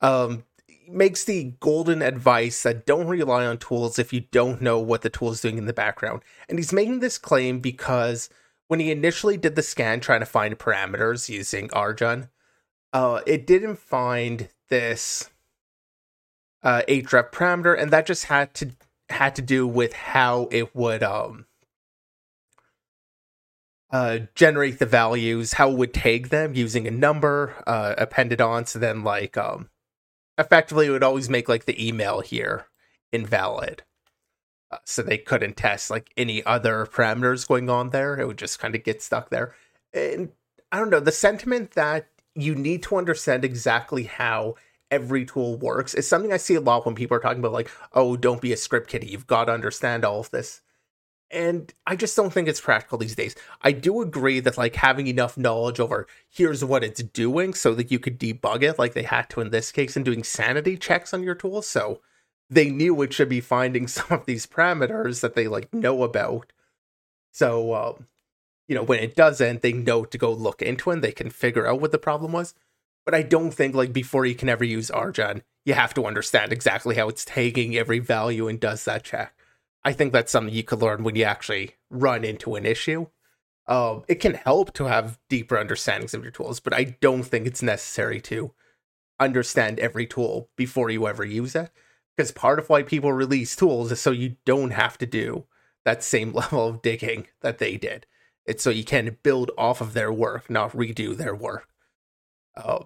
Um, 0.00 0.42
makes 0.88 1.22
the 1.24 1.54
golden 1.60 2.02
advice 2.02 2.64
that 2.64 2.84
don't 2.84 3.06
rely 3.06 3.46
on 3.46 3.58
tools 3.58 3.98
if 3.98 4.12
you 4.12 4.22
don't 4.32 4.60
know 4.60 4.80
what 4.80 5.02
the 5.02 5.08
tool 5.10 5.30
is 5.30 5.40
doing 5.40 5.56
in 5.56 5.66
the 5.66 5.72
background. 5.72 6.22
And 6.48 6.58
he's 6.58 6.72
making 6.72 6.98
this 6.98 7.16
claim 7.16 7.60
because 7.60 8.28
when 8.66 8.80
he 8.80 8.90
initially 8.90 9.36
did 9.36 9.54
the 9.54 9.62
scan 9.62 10.00
trying 10.00 10.20
to 10.20 10.26
find 10.26 10.58
parameters 10.58 11.28
using 11.28 11.70
Arjun, 11.72 12.28
uh, 12.92 13.20
it 13.24 13.46
didn't 13.46 13.78
find 13.78 14.48
this 14.68 15.30
uh, 16.64 16.82
href 16.88 17.30
parameter, 17.30 17.80
and 17.80 17.92
that 17.92 18.06
just 18.06 18.24
had 18.24 18.52
to 18.54 18.70
had 19.10 19.36
to 19.36 19.42
do 19.42 19.66
with 19.66 19.92
how 19.92 20.48
it 20.50 20.74
would 20.74 21.02
um 21.02 21.46
uh, 23.94 24.26
generate 24.34 24.80
the 24.80 24.86
values, 24.86 25.52
how 25.52 25.70
it 25.70 25.78
would 25.78 25.94
tag 25.94 26.30
them 26.30 26.52
using 26.52 26.88
a 26.88 26.90
number 26.90 27.54
uh, 27.64 27.94
appended 27.96 28.40
on. 28.40 28.66
So 28.66 28.80
then, 28.80 29.04
like, 29.04 29.36
um, 29.36 29.70
effectively, 30.36 30.88
it 30.88 30.90
would 30.90 31.04
always 31.04 31.30
make 31.30 31.48
like 31.48 31.66
the 31.66 31.86
email 31.86 32.20
here 32.20 32.66
invalid. 33.12 33.84
Uh, 34.72 34.78
so 34.84 35.00
they 35.00 35.16
couldn't 35.16 35.56
test 35.56 35.90
like 35.90 36.10
any 36.16 36.44
other 36.44 36.86
parameters 36.86 37.46
going 37.46 37.70
on 37.70 37.90
there. 37.90 38.18
It 38.18 38.26
would 38.26 38.36
just 38.36 38.58
kind 38.58 38.74
of 38.74 38.82
get 38.82 39.00
stuck 39.00 39.30
there. 39.30 39.54
And 39.92 40.32
I 40.72 40.80
don't 40.80 40.90
know 40.90 40.98
the 40.98 41.12
sentiment 41.12 41.70
that 41.74 42.08
you 42.34 42.56
need 42.56 42.82
to 42.82 42.96
understand 42.96 43.44
exactly 43.44 44.02
how 44.02 44.56
every 44.90 45.24
tool 45.24 45.56
works 45.56 45.94
is 45.94 46.08
something 46.08 46.32
I 46.32 46.38
see 46.38 46.56
a 46.56 46.60
lot 46.60 46.84
when 46.84 46.96
people 46.96 47.16
are 47.16 47.20
talking 47.20 47.38
about 47.38 47.52
like, 47.52 47.70
oh, 47.92 48.16
don't 48.16 48.40
be 48.40 48.52
a 48.52 48.56
script 48.56 48.90
kiddie. 48.90 49.06
You've 49.06 49.28
got 49.28 49.44
to 49.44 49.52
understand 49.52 50.04
all 50.04 50.18
of 50.18 50.32
this 50.32 50.62
and 51.34 51.74
I 51.86 51.96
just 51.96 52.16
don't 52.16 52.32
think 52.32 52.48
it's 52.48 52.60
practical 52.60 52.96
these 52.96 53.16
days. 53.16 53.34
I 53.60 53.72
do 53.72 54.00
agree 54.00 54.40
that 54.40 54.56
like 54.56 54.76
having 54.76 55.08
enough 55.08 55.36
knowledge 55.36 55.80
over 55.80 56.06
here's 56.30 56.64
what 56.64 56.84
it's 56.84 57.02
doing 57.02 57.54
so 57.54 57.74
that 57.74 57.90
you 57.90 57.98
could 57.98 58.18
debug 58.18 58.62
it 58.62 58.78
like 58.78 58.94
they 58.94 59.02
had 59.02 59.28
to 59.30 59.40
in 59.40 59.50
this 59.50 59.72
case 59.72 59.96
and 59.96 60.04
doing 60.04 60.22
sanity 60.22 60.76
checks 60.76 61.12
on 61.12 61.22
your 61.22 61.34
tool 61.34 61.60
so 61.60 62.00
they 62.48 62.70
knew 62.70 63.02
it 63.02 63.12
should 63.12 63.28
be 63.28 63.40
finding 63.40 63.86
some 63.88 64.06
of 64.10 64.26
these 64.26 64.46
parameters 64.46 65.20
that 65.20 65.34
they 65.34 65.48
like 65.48 65.74
know 65.74 66.02
about. 66.04 66.52
So 67.32 67.74
um 67.74 68.06
you 68.68 68.74
know 68.74 68.84
when 68.84 69.00
it 69.00 69.16
doesn't 69.16 69.62
they 69.62 69.72
know 69.72 70.04
to 70.04 70.16
go 70.16 70.32
look 70.32 70.62
into 70.62 70.90
and 70.90 71.02
they 71.02 71.12
can 71.12 71.30
figure 71.30 71.66
out 71.66 71.80
what 71.80 71.92
the 71.92 71.98
problem 71.98 72.32
was. 72.32 72.54
But 73.04 73.14
I 73.14 73.22
don't 73.22 73.50
think 73.50 73.74
like 73.74 73.92
before 73.92 74.24
you 74.24 74.34
can 74.34 74.48
ever 74.48 74.64
use 74.64 74.90
Arjun, 74.90 75.42
you 75.64 75.74
have 75.74 75.94
to 75.94 76.06
understand 76.06 76.52
exactly 76.52 76.94
how 76.94 77.08
it's 77.08 77.24
taking 77.24 77.76
every 77.76 77.98
value 77.98 78.48
and 78.48 78.58
does 78.60 78.84
that 78.84 79.04
check. 79.04 79.34
I 79.84 79.92
think 79.92 80.12
that's 80.12 80.32
something 80.32 80.54
you 80.54 80.62
could 80.62 80.80
learn 80.80 81.04
when 81.04 81.14
you 81.14 81.24
actually 81.24 81.76
run 81.90 82.24
into 82.24 82.54
an 82.54 82.64
issue. 82.64 83.06
Um, 83.66 84.04
it 84.08 84.16
can 84.16 84.34
help 84.34 84.72
to 84.74 84.84
have 84.84 85.18
deeper 85.28 85.58
understandings 85.58 86.14
of 86.14 86.22
your 86.22 86.32
tools, 86.32 86.60
but 86.60 86.74
I 86.74 86.96
don't 87.00 87.22
think 87.22 87.46
it's 87.46 87.62
necessary 87.62 88.20
to 88.22 88.52
understand 89.20 89.78
every 89.78 90.06
tool 90.06 90.50
before 90.56 90.90
you 90.90 91.06
ever 91.06 91.24
use 91.24 91.54
it. 91.54 91.70
Because 92.16 92.30
part 92.32 92.58
of 92.58 92.68
why 92.68 92.82
people 92.82 93.12
release 93.12 93.56
tools 93.56 93.90
is 93.90 94.00
so 94.00 94.10
you 94.10 94.36
don't 94.44 94.70
have 94.70 94.96
to 94.98 95.06
do 95.06 95.46
that 95.84 96.02
same 96.02 96.32
level 96.34 96.68
of 96.68 96.82
digging 96.82 97.26
that 97.40 97.58
they 97.58 97.76
did. 97.76 98.06
It's 98.46 98.62
so 98.62 98.70
you 98.70 98.84
can 98.84 99.18
build 99.22 99.50
off 99.56 99.80
of 99.80 99.94
their 99.94 100.12
work, 100.12 100.50
not 100.50 100.72
redo 100.72 101.16
their 101.16 101.34
work. 101.34 101.68
Um, 102.56 102.84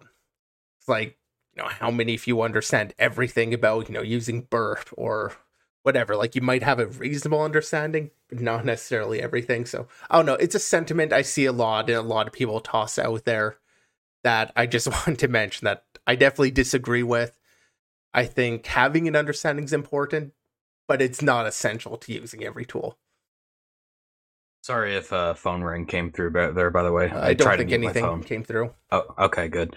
it's 0.78 0.88
like 0.88 1.18
you 1.54 1.62
know 1.62 1.68
how 1.68 1.90
many 1.90 2.14
of 2.14 2.26
you 2.26 2.40
understand 2.42 2.94
everything 2.98 3.52
about 3.52 3.88
you 3.88 3.94
know 3.94 4.02
using 4.02 4.42
burp 4.42 4.88
or 4.96 5.32
whatever 5.88 6.14
like 6.14 6.34
you 6.34 6.42
might 6.42 6.62
have 6.62 6.78
a 6.78 6.86
reasonable 6.86 7.40
understanding 7.40 8.10
but 8.28 8.38
not 8.38 8.62
necessarily 8.62 9.22
everything 9.22 9.64
so 9.64 9.88
i 10.10 10.16
don't 10.16 10.26
know 10.26 10.34
it's 10.34 10.54
a 10.54 10.58
sentiment 10.58 11.14
i 11.14 11.22
see 11.22 11.46
a 11.46 11.52
lot 11.52 11.88
and 11.88 11.96
a 11.96 12.02
lot 12.02 12.26
of 12.26 12.32
people 12.34 12.60
toss 12.60 12.98
out 12.98 13.24
there 13.24 13.56
that 14.22 14.52
i 14.54 14.66
just 14.66 14.86
want 15.06 15.18
to 15.18 15.28
mention 15.28 15.64
that 15.64 15.84
i 16.06 16.14
definitely 16.14 16.50
disagree 16.50 17.02
with 17.02 17.32
i 18.12 18.22
think 18.26 18.66
having 18.66 19.08
an 19.08 19.16
understanding 19.16 19.64
is 19.64 19.72
important 19.72 20.34
but 20.86 21.00
it's 21.00 21.22
not 21.22 21.46
essential 21.46 21.96
to 21.96 22.12
using 22.12 22.44
every 22.44 22.66
tool 22.66 22.98
Sorry 24.60 24.96
if 24.96 25.12
a 25.12 25.16
uh, 25.16 25.34
phone 25.34 25.62
ring 25.62 25.86
came 25.86 26.10
through 26.10 26.30
there. 26.32 26.70
By 26.70 26.82
the 26.82 26.92
way, 26.92 27.08
I, 27.08 27.28
I 27.28 27.34
don't 27.34 27.56
think 27.56 27.72
anything 27.72 28.22
came 28.24 28.44
through. 28.44 28.74
Oh, 28.90 29.04
okay, 29.18 29.48
good. 29.48 29.74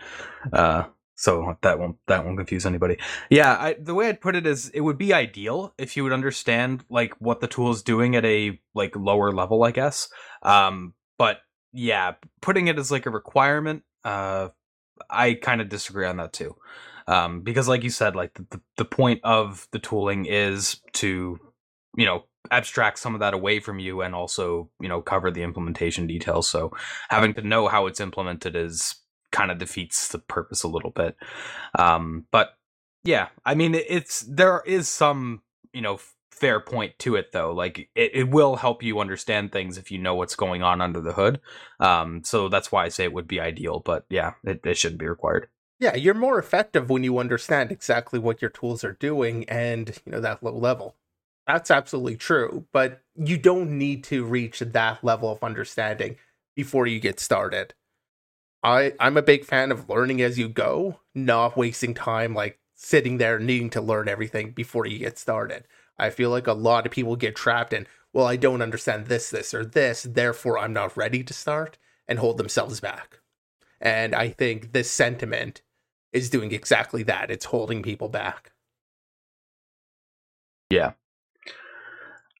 Uh, 0.51 0.85
so 1.21 1.55
that 1.61 1.77
won't 1.77 1.97
that 2.07 2.25
won't 2.25 2.37
confuse 2.37 2.65
anybody. 2.65 2.97
Yeah, 3.29 3.51
I, 3.51 3.75
the 3.79 3.93
way 3.93 4.09
I'd 4.09 4.21
put 4.21 4.35
it 4.35 4.47
is, 4.47 4.69
it 4.69 4.81
would 4.81 4.97
be 4.97 5.13
ideal 5.13 5.71
if 5.77 5.95
you 5.95 6.03
would 6.03 6.13
understand 6.13 6.83
like 6.89 7.13
what 7.19 7.41
the 7.41 7.47
tool 7.47 7.69
is 7.69 7.83
doing 7.83 8.15
at 8.15 8.25
a 8.25 8.59
like 8.73 8.95
lower 8.95 9.31
level, 9.31 9.63
I 9.63 9.69
guess. 9.69 10.09
Um, 10.41 10.95
but 11.19 11.41
yeah, 11.73 12.13
putting 12.41 12.69
it 12.69 12.79
as 12.79 12.89
like 12.89 13.05
a 13.05 13.11
requirement, 13.11 13.83
uh, 14.03 14.49
I 15.11 15.35
kind 15.35 15.61
of 15.61 15.69
disagree 15.69 16.07
on 16.07 16.17
that 16.17 16.33
too. 16.33 16.55
Um, 17.07 17.41
because 17.41 17.67
like 17.67 17.83
you 17.83 17.91
said, 17.91 18.15
like 18.15 18.33
the, 18.33 18.47
the, 18.49 18.61
the 18.77 18.85
point 18.85 19.21
of 19.23 19.67
the 19.71 19.79
tooling 19.79 20.25
is 20.25 20.81
to, 20.93 21.37
you 21.97 22.05
know, 22.05 22.23
abstract 22.49 22.97
some 22.97 23.13
of 23.13 23.19
that 23.19 23.35
away 23.35 23.59
from 23.59 23.77
you 23.77 24.01
and 24.01 24.15
also 24.15 24.67
you 24.79 24.89
know 24.89 24.99
cover 24.99 25.29
the 25.29 25.43
implementation 25.43 26.07
details 26.07 26.49
so 26.49 26.71
having 27.09 27.35
to 27.35 27.41
know 27.43 27.67
how 27.67 27.85
it's 27.85 27.99
implemented 27.99 28.55
is 28.55 28.95
kind 29.31 29.51
of 29.51 29.57
defeats 29.57 30.09
the 30.09 30.19
purpose 30.19 30.63
a 30.63 30.67
little 30.67 30.91
bit. 30.91 31.15
Um 31.77 32.25
but 32.31 32.57
yeah 33.03 33.29
i 33.45 33.55
mean 33.55 33.73
it's 33.73 34.21
there 34.21 34.61
is 34.65 34.88
some 34.88 35.41
you 35.73 35.81
know 35.81 36.00
fair 36.31 36.59
point 36.59 36.97
to 37.00 37.15
it 37.15 37.31
though 37.31 37.51
like 37.51 37.89
it, 37.95 38.11
it 38.13 38.29
will 38.29 38.55
help 38.55 38.81
you 38.81 39.00
understand 39.00 39.51
things 39.51 39.77
if 39.77 39.91
you 39.91 39.97
know 39.97 40.15
what's 40.15 40.35
going 40.35 40.63
on 40.63 40.81
under 40.81 41.01
the 41.01 41.13
hood. 41.13 41.39
Um 41.79 42.23
so 42.23 42.50
that's 42.50 42.71
why 42.71 42.85
i 42.85 42.89
say 42.89 43.03
it 43.03 43.13
would 43.13 43.27
be 43.27 43.39
ideal 43.39 43.79
but 43.79 44.05
yeah 44.09 44.33
it, 44.43 44.61
it 44.65 44.77
shouldn't 44.77 45.00
be 45.00 45.07
required. 45.07 45.47
Yeah 45.79 45.95
you're 45.95 46.13
more 46.13 46.39
effective 46.39 46.89
when 46.89 47.03
you 47.03 47.17
understand 47.17 47.71
exactly 47.71 48.19
what 48.19 48.41
your 48.41 48.51
tools 48.51 48.83
are 48.83 48.93
doing 48.93 49.47
and 49.50 50.00
you 50.05 50.11
know 50.11 50.21
that 50.21 50.43
low 50.43 50.55
level. 50.55 50.95
That's 51.47 51.71
absolutely 51.71 52.17
true, 52.17 52.65
but 52.71 53.01
you 53.15 53.38
don't 53.38 53.77
need 53.77 54.03
to 54.05 54.23
reach 54.23 54.59
that 54.59 55.03
level 55.03 55.31
of 55.31 55.43
understanding 55.43 56.17
before 56.55 56.85
you 56.88 57.00
get 57.00 57.19
started. 57.19 57.73
I 58.63 58.93
I'm 58.99 59.17
a 59.17 59.21
big 59.21 59.45
fan 59.45 59.71
of 59.71 59.89
learning 59.89 60.21
as 60.21 60.37
you 60.37 60.47
go, 60.49 60.99
not 61.15 61.57
wasting 61.57 61.93
time 61.93 62.33
like 62.33 62.59
sitting 62.75 63.17
there 63.17 63.39
needing 63.39 63.69
to 63.71 63.81
learn 63.81 64.07
everything 64.07 64.51
before 64.51 64.85
you 64.85 64.99
get 64.99 65.17
started. 65.17 65.65
I 65.97 66.09
feel 66.09 66.29
like 66.31 66.47
a 66.47 66.53
lot 66.53 66.85
of 66.85 66.91
people 66.91 67.15
get 67.15 67.35
trapped 67.35 67.73
in, 67.73 67.85
well, 68.11 68.25
I 68.25 68.35
don't 68.35 68.61
understand 68.61 69.05
this, 69.05 69.29
this, 69.29 69.53
or 69.53 69.63
this, 69.63 70.03
therefore 70.03 70.57
I'm 70.57 70.73
not 70.73 70.97
ready 70.97 71.23
to 71.23 71.33
start 71.33 71.77
and 72.07 72.17
hold 72.19 72.37
themselves 72.37 72.79
back. 72.79 73.19
And 73.79 74.15
I 74.15 74.29
think 74.29 74.73
this 74.73 74.89
sentiment 74.89 75.61
is 76.11 76.29
doing 76.29 76.51
exactly 76.51 77.03
that. 77.03 77.29
It's 77.31 77.45
holding 77.45 77.83
people 77.83 78.09
back. 78.09 78.51
Yeah. 80.71 80.93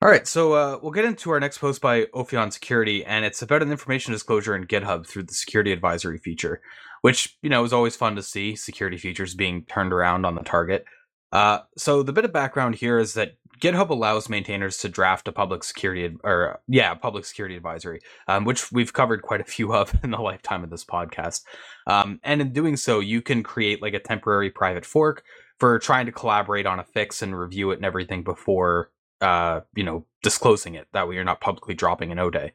All 0.03 0.10
right, 0.10 0.27
so 0.27 0.53
uh, 0.53 0.79
we'll 0.81 0.91
get 0.91 1.05
into 1.05 1.29
our 1.29 1.39
next 1.39 1.60
post 1.60 1.79
by 1.79 2.05
Ophion 2.05 2.51
Security, 2.51 3.05
and 3.05 3.24
it's 3.24 3.43
about 3.43 3.62
an 3.62 3.72
information 3.72 4.13
disclosure 4.13 4.55
in 4.55 4.65
GitHub 4.65 5.05
through 5.05 5.24
the 5.24 5.34
security 5.36 5.72
advisory 5.72 6.17
feature, 6.17 6.60
which 7.01 7.38
you 7.43 7.51
know 7.51 7.63
is 7.63 7.72
always 7.72 7.96
fun 7.96 8.15
to 8.15 8.24
see 8.24 8.55
security 8.55 8.98
features 8.98 9.36
being 9.36 9.63
turned 9.65 9.93
around 9.93 10.25
on 10.25 10.34
the 10.34 10.41
target. 10.41 10.86
Uh, 11.31 11.60
so 11.77 12.01
the 12.01 12.13
bit 12.13 12.25
of 12.25 12.34
background 12.34 12.74
here 12.74 12.98
is 12.98 13.13
that 13.13 13.34
GitHub 13.60 13.89
allows 13.91 14.27
maintainers 14.27 14.77
to 14.77 14.89
draft 14.89 15.27
a 15.27 15.31
public 15.31 15.63
security 15.63 16.05
ad- 16.05 16.17
or 16.24 16.60
yeah, 16.67 16.96
public 16.96 17.24
security 17.24 17.55
advisory, 17.55 18.00
um, 18.27 18.43
which 18.43 18.72
we've 18.72 18.93
covered 18.93 19.22
quite 19.22 19.41
a 19.41 19.43
few 19.43 19.72
of 19.72 19.93
in 20.03 20.10
the 20.10 20.17
lifetime 20.17 20.63
of 20.63 20.72
this 20.72 20.84
podcast. 20.84 21.43
Um, 21.86 22.20
and 22.24 22.41
in 22.41 22.53
doing 22.53 22.75
so, 22.75 23.01
you 23.01 23.22
can 23.22 23.43
create 23.43 23.84
like 23.84 23.93
a 23.93 24.00
temporary 24.00 24.50
private 24.50 24.86
fork 24.86 25.24
for 25.60 25.77
trying 25.77 26.08
to 26.08 26.12
collaborate 26.12 26.65
on 26.65 26.79
a 26.79 26.84
fix 26.84 27.22
and 27.22 27.38
review 27.38 27.70
it 27.70 27.75
and 27.75 27.86
everything 27.86 28.24
before 28.24 28.89
uh, 29.21 29.61
you 29.75 29.83
know, 29.83 30.05
disclosing 30.23 30.75
it. 30.75 30.87
That 30.93 31.07
way 31.07 31.15
you're 31.15 31.23
not 31.23 31.41
publicly 31.41 31.73
dropping 31.73 32.11
an 32.11 32.17
0day. 32.17 32.51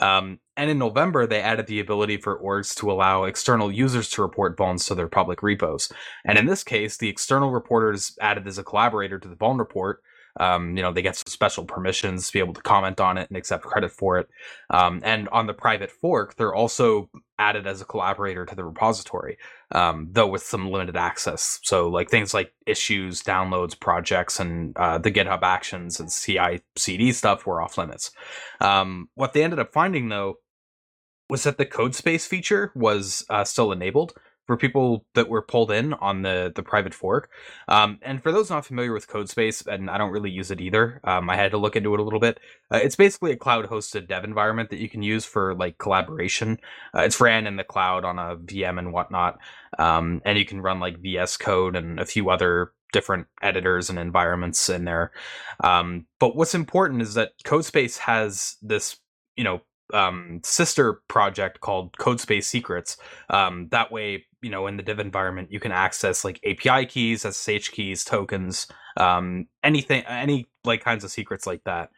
Um, 0.00 0.40
and 0.56 0.70
in 0.70 0.78
November, 0.78 1.26
they 1.26 1.40
added 1.40 1.66
the 1.66 1.80
ability 1.80 2.16
for 2.16 2.40
orgs 2.40 2.74
to 2.76 2.90
allow 2.90 3.24
external 3.24 3.70
users 3.70 4.08
to 4.10 4.22
report 4.22 4.56
vulns 4.56 4.86
to 4.88 4.94
their 4.94 5.08
public 5.08 5.42
repos. 5.42 5.92
And 6.24 6.38
in 6.38 6.46
this 6.46 6.64
case, 6.64 6.96
the 6.96 7.08
external 7.08 7.50
reporter 7.50 7.92
is 7.92 8.16
added 8.20 8.46
as 8.46 8.58
a 8.58 8.64
collaborator 8.64 9.18
to 9.18 9.28
the 9.28 9.36
vuln 9.36 9.58
report, 9.58 10.02
um, 10.38 10.76
you 10.76 10.82
know, 10.82 10.92
they 10.92 11.02
get 11.02 11.16
special 11.16 11.64
permissions 11.64 12.26
to 12.26 12.32
be 12.32 12.38
able 12.38 12.54
to 12.54 12.62
comment 12.62 13.00
on 13.00 13.18
it 13.18 13.28
and 13.28 13.36
accept 13.36 13.64
credit 13.64 13.90
for 13.90 14.18
it. 14.18 14.28
Um, 14.70 15.00
and 15.04 15.28
on 15.30 15.46
the 15.46 15.54
private 15.54 15.90
fork, 15.90 16.36
they're 16.36 16.54
also 16.54 17.08
added 17.38 17.66
as 17.66 17.80
a 17.80 17.84
collaborator 17.84 18.46
to 18.46 18.54
the 18.54 18.64
repository, 18.64 19.38
um, 19.72 20.08
though 20.12 20.26
with 20.26 20.42
some 20.42 20.70
limited 20.70 20.96
access. 20.96 21.60
So, 21.62 21.88
like 21.88 22.10
things 22.10 22.34
like 22.34 22.52
issues, 22.66 23.22
downloads, 23.22 23.78
projects, 23.78 24.40
and 24.40 24.76
uh, 24.76 24.98
the 24.98 25.10
GitHub 25.10 25.42
Actions 25.42 26.00
and 26.00 26.10
CI/CD 26.10 27.12
stuff 27.12 27.46
were 27.46 27.62
off 27.62 27.78
limits. 27.78 28.10
Um, 28.60 29.08
what 29.14 29.32
they 29.32 29.44
ended 29.44 29.58
up 29.58 29.72
finding, 29.72 30.08
though, 30.08 30.36
was 31.28 31.42
that 31.42 31.58
the 31.58 31.66
code 31.66 31.94
space 31.94 32.26
feature 32.26 32.72
was 32.74 33.24
uh, 33.30 33.44
still 33.44 33.72
enabled, 33.72 34.14
for 34.46 34.56
people 34.56 35.04
that 35.14 35.28
were 35.28 35.42
pulled 35.42 35.70
in 35.70 35.92
on 35.94 36.22
the 36.22 36.52
the 36.54 36.62
private 36.62 36.94
fork. 36.94 37.30
Um, 37.68 37.98
and 38.02 38.22
for 38.22 38.32
those 38.32 38.50
not 38.50 38.66
familiar 38.66 38.92
with 38.92 39.08
CodeSpace, 39.08 39.66
and 39.66 39.90
I 39.90 39.98
don't 39.98 40.12
really 40.12 40.30
use 40.30 40.50
it 40.50 40.60
either, 40.60 41.00
um, 41.04 41.28
I 41.28 41.36
had 41.36 41.50
to 41.50 41.58
look 41.58 41.76
into 41.76 41.94
it 41.94 42.00
a 42.00 42.02
little 42.02 42.20
bit. 42.20 42.38
Uh, 42.70 42.80
it's 42.82 42.96
basically 42.96 43.32
a 43.32 43.36
cloud 43.36 43.68
hosted 43.68 44.08
dev 44.08 44.24
environment 44.24 44.70
that 44.70 44.78
you 44.78 44.88
can 44.88 45.02
use 45.02 45.24
for 45.24 45.54
like 45.54 45.78
collaboration. 45.78 46.58
Uh, 46.94 47.02
it's 47.02 47.20
ran 47.20 47.46
in 47.46 47.56
the 47.56 47.64
cloud 47.64 48.04
on 48.04 48.18
a 48.18 48.36
VM 48.36 48.78
and 48.78 48.92
whatnot, 48.92 49.38
um, 49.78 50.22
and 50.24 50.38
you 50.38 50.44
can 50.44 50.60
run 50.60 50.80
like 50.80 50.98
VS 50.98 51.36
Code 51.36 51.76
and 51.76 51.98
a 51.98 52.06
few 52.06 52.30
other 52.30 52.72
different 52.92 53.26
editors 53.42 53.90
and 53.90 53.98
environments 53.98 54.68
in 54.68 54.84
there. 54.84 55.12
Um, 55.62 56.06
but 56.18 56.36
what's 56.36 56.54
important 56.54 57.02
is 57.02 57.14
that 57.14 57.32
CodeSpace 57.44 57.98
has 57.98 58.56
this, 58.62 58.98
you 59.36 59.44
know, 59.44 59.60
um, 59.92 60.40
sister 60.44 61.00
project 61.08 61.60
called 61.60 61.96
CodeSpace 61.96 62.44
Secrets. 62.44 62.96
Um, 63.30 63.68
that 63.70 63.92
way, 63.92 64.26
you 64.42 64.50
know, 64.50 64.66
in 64.66 64.76
the 64.76 64.82
div 64.82 64.98
environment, 64.98 65.52
you 65.52 65.60
can 65.60 65.72
access 65.72 66.24
like 66.24 66.40
API 66.44 66.86
keys, 66.86 67.22
SSH 67.22 67.70
keys, 67.70 68.04
tokens, 68.04 68.66
um, 68.96 69.46
anything, 69.62 70.02
any 70.06 70.46
like 70.64 70.82
kinds 70.82 71.04
of 71.04 71.10
secrets 71.10 71.46
like 71.46 71.64
that. 71.64 71.90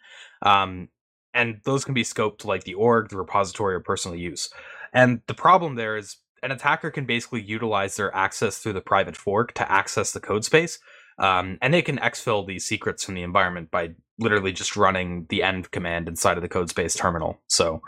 Um, 0.42 0.88
and 1.34 1.60
those 1.64 1.84
can 1.84 1.94
be 1.94 2.04
scoped 2.04 2.38
to 2.38 2.46
like 2.46 2.64
the 2.64 2.74
org, 2.74 3.10
the 3.10 3.16
repository, 3.16 3.74
or 3.74 3.80
personal 3.80 4.16
use. 4.16 4.50
And 4.92 5.20
the 5.26 5.34
problem 5.34 5.74
there 5.74 5.96
is 5.96 6.16
an 6.42 6.52
attacker 6.52 6.90
can 6.90 7.04
basically 7.04 7.42
utilize 7.42 7.96
their 7.96 8.14
access 8.14 8.58
through 8.58 8.72
the 8.74 8.80
private 8.80 9.16
fork 9.16 9.52
to 9.54 9.70
access 9.70 10.12
the 10.12 10.20
code 10.20 10.44
space. 10.44 10.78
Um, 11.18 11.58
and 11.60 11.74
they 11.74 11.82
can 11.82 11.98
exfil 11.98 12.46
these 12.46 12.64
secrets 12.64 13.04
from 13.04 13.14
the 13.14 13.22
environment 13.22 13.70
by 13.70 13.90
literally 14.18 14.52
just 14.52 14.76
running 14.76 15.26
the 15.28 15.40
env 15.40 15.70
command 15.70 16.08
inside 16.08 16.36
of 16.36 16.42
the 16.42 16.48
code 16.48 16.68
space 16.68 16.94
terminal. 16.94 17.40
So 17.46 17.82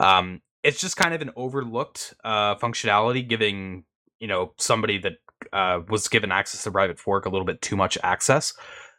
um, 0.00 0.42
it's 0.62 0.80
just 0.80 0.96
kind 0.96 1.14
of 1.14 1.22
an 1.22 1.30
overlooked 1.36 2.14
uh, 2.24 2.56
functionality, 2.56 3.26
giving 3.26 3.84
you 4.18 4.28
know 4.28 4.52
somebody 4.58 4.98
that 4.98 5.14
uh, 5.52 5.80
was 5.88 6.08
given 6.08 6.32
access 6.32 6.64
to 6.64 6.70
private 6.70 6.98
fork 6.98 7.26
a 7.26 7.28
little 7.28 7.46
bit 7.46 7.62
too 7.62 7.76
much 7.76 7.98
access. 8.02 8.54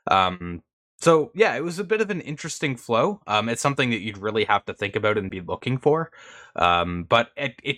Um, 0.09 0.63
so 0.99 1.31
yeah, 1.35 1.55
it 1.55 1.63
was 1.63 1.79
a 1.79 1.83
bit 1.83 2.01
of 2.01 2.09
an 2.09 2.21
interesting 2.21 2.75
flow. 2.75 3.21
Um, 3.27 3.49
it's 3.49 3.61
something 3.61 3.89
that 3.91 4.01
you'd 4.01 4.17
really 4.17 4.45
have 4.45 4.65
to 4.65 4.73
think 4.73 4.95
about 4.95 5.17
and 5.17 5.29
be 5.29 5.41
looking 5.41 5.77
for. 5.77 6.11
Um, 6.55 7.03
but 7.03 7.29
it, 7.37 7.55
it 7.63 7.77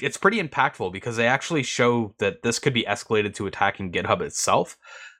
it's 0.00 0.16
pretty 0.16 0.42
impactful 0.42 0.92
because 0.92 1.16
they 1.16 1.26
actually 1.26 1.62
show 1.62 2.14
that 2.18 2.42
this 2.42 2.58
could 2.58 2.74
be 2.74 2.84
escalated 2.84 3.34
to 3.34 3.46
attacking 3.46 3.92
GitHub 3.92 4.22
itself. 4.22 4.76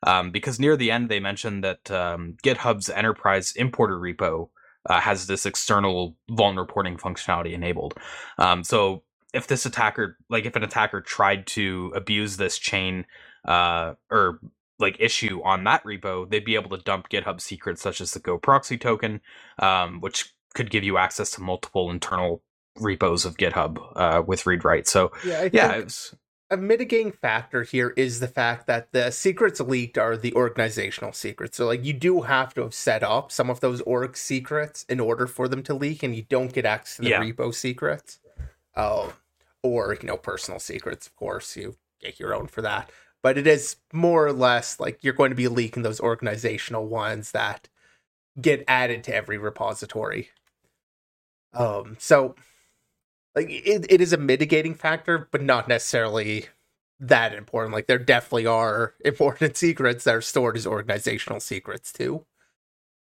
Um, 0.06 0.30
because 0.30 0.60
near 0.60 0.76
the 0.76 0.90
end, 0.90 1.08
they 1.08 1.20
mentioned 1.20 1.64
that 1.64 1.90
um, 1.90 2.36
GitHub's 2.42 2.90
enterprise 2.90 3.52
importer 3.56 3.98
repo 3.98 4.50
uh, 4.88 5.00
has 5.00 5.26
this 5.26 5.46
external 5.46 6.16
vuln 6.30 6.58
reporting 6.58 6.96
functionality 6.96 7.52
enabled. 7.54 7.94
Um, 8.38 8.64
so 8.64 9.02
if 9.32 9.46
this 9.46 9.66
attacker, 9.66 10.16
like 10.28 10.44
if 10.44 10.56
an 10.56 10.62
attacker 10.62 11.00
tried 11.00 11.46
to 11.48 11.92
abuse 11.94 12.36
this 12.36 12.58
chain 12.58 13.06
uh, 13.46 13.94
or 14.10 14.40
like 14.78 14.96
issue 15.00 15.40
on 15.42 15.64
that 15.64 15.82
repo, 15.84 16.28
they'd 16.28 16.44
be 16.44 16.54
able 16.54 16.76
to 16.76 16.82
dump 16.82 17.08
GitHub 17.08 17.40
secrets 17.40 17.82
such 17.82 18.00
as 18.00 18.12
the 18.12 18.20
Go 18.20 18.38
proxy 18.38 18.76
token, 18.76 19.20
um, 19.58 20.00
which 20.00 20.34
could 20.54 20.70
give 20.70 20.84
you 20.84 20.98
access 20.98 21.30
to 21.32 21.40
multiple 21.40 21.90
internal 21.90 22.42
repos 22.78 23.24
of 23.24 23.36
GitHub 23.36 23.78
uh, 23.96 24.22
with 24.26 24.46
read 24.46 24.64
write. 24.64 24.86
So 24.86 25.12
Yeah, 25.24 25.40
I 25.40 25.50
yeah, 25.52 25.72
think 25.72 25.84
it's, 25.84 26.14
a 26.50 26.56
mitigating 26.56 27.12
factor 27.12 27.62
here 27.62 27.94
is 27.96 28.20
the 28.20 28.28
fact 28.28 28.66
that 28.66 28.92
the 28.92 29.10
secrets 29.10 29.60
leaked 29.60 29.96
are 29.98 30.16
the 30.16 30.34
organizational 30.34 31.12
secrets. 31.12 31.56
So, 31.56 31.66
like, 31.66 31.84
you 31.84 31.92
do 31.92 32.22
have 32.22 32.54
to 32.54 32.62
have 32.62 32.74
set 32.74 33.02
up 33.02 33.32
some 33.32 33.50
of 33.50 33.60
those 33.60 33.80
org 33.82 34.16
secrets 34.16 34.84
in 34.88 35.00
order 35.00 35.26
for 35.26 35.48
them 35.48 35.62
to 35.64 35.74
leak, 35.74 36.02
and 36.02 36.14
you 36.14 36.22
don't 36.22 36.52
get 36.52 36.66
access 36.66 36.96
to 36.96 37.02
the 37.02 37.08
Yeah. 37.08 37.20
repo 37.22 37.54
secrets. 37.54 38.18
Uh, 38.74 39.10
or, 39.62 39.96
you 40.00 40.06
know, 40.06 40.16
personal 40.18 40.60
secrets, 40.60 41.06
of 41.06 41.16
course. 41.16 41.56
You 41.56 41.76
get 42.00 42.20
your 42.20 42.34
own 42.34 42.46
for 42.48 42.60
that. 42.62 42.90
But 43.22 43.38
it 43.38 43.46
is 43.46 43.76
more 43.92 44.26
or 44.26 44.32
less 44.34 44.78
like 44.78 44.98
you're 45.02 45.14
going 45.14 45.30
to 45.30 45.36
be 45.36 45.48
leaking 45.48 45.82
those 45.82 46.00
organizational 46.00 46.86
ones 46.86 47.30
that 47.32 47.68
get 48.38 48.62
added 48.68 49.02
to 49.04 49.14
every 49.14 49.38
repository. 49.38 50.30
Um, 51.54 51.96
so 51.98 52.34
like 53.36 53.48
it, 53.50 53.86
it 53.90 54.00
is 54.00 54.12
a 54.12 54.18
mitigating 54.18 54.74
factor, 54.74 55.28
but 55.30 55.42
not 55.42 55.68
necessarily 55.68 56.46
that 57.00 57.34
important. 57.34 57.74
Like 57.74 57.86
there 57.86 57.98
definitely 57.98 58.46
are 58.46 58.94
important 59.04 59.56
secrets 59.56 60.04
that 60.04 60.14
are 60.14 60.22
stored 60.22 60.56
as 60.56 60.66
organizational 60.66 61.40
secrets 61.40 61.92
too. 61.92 62.26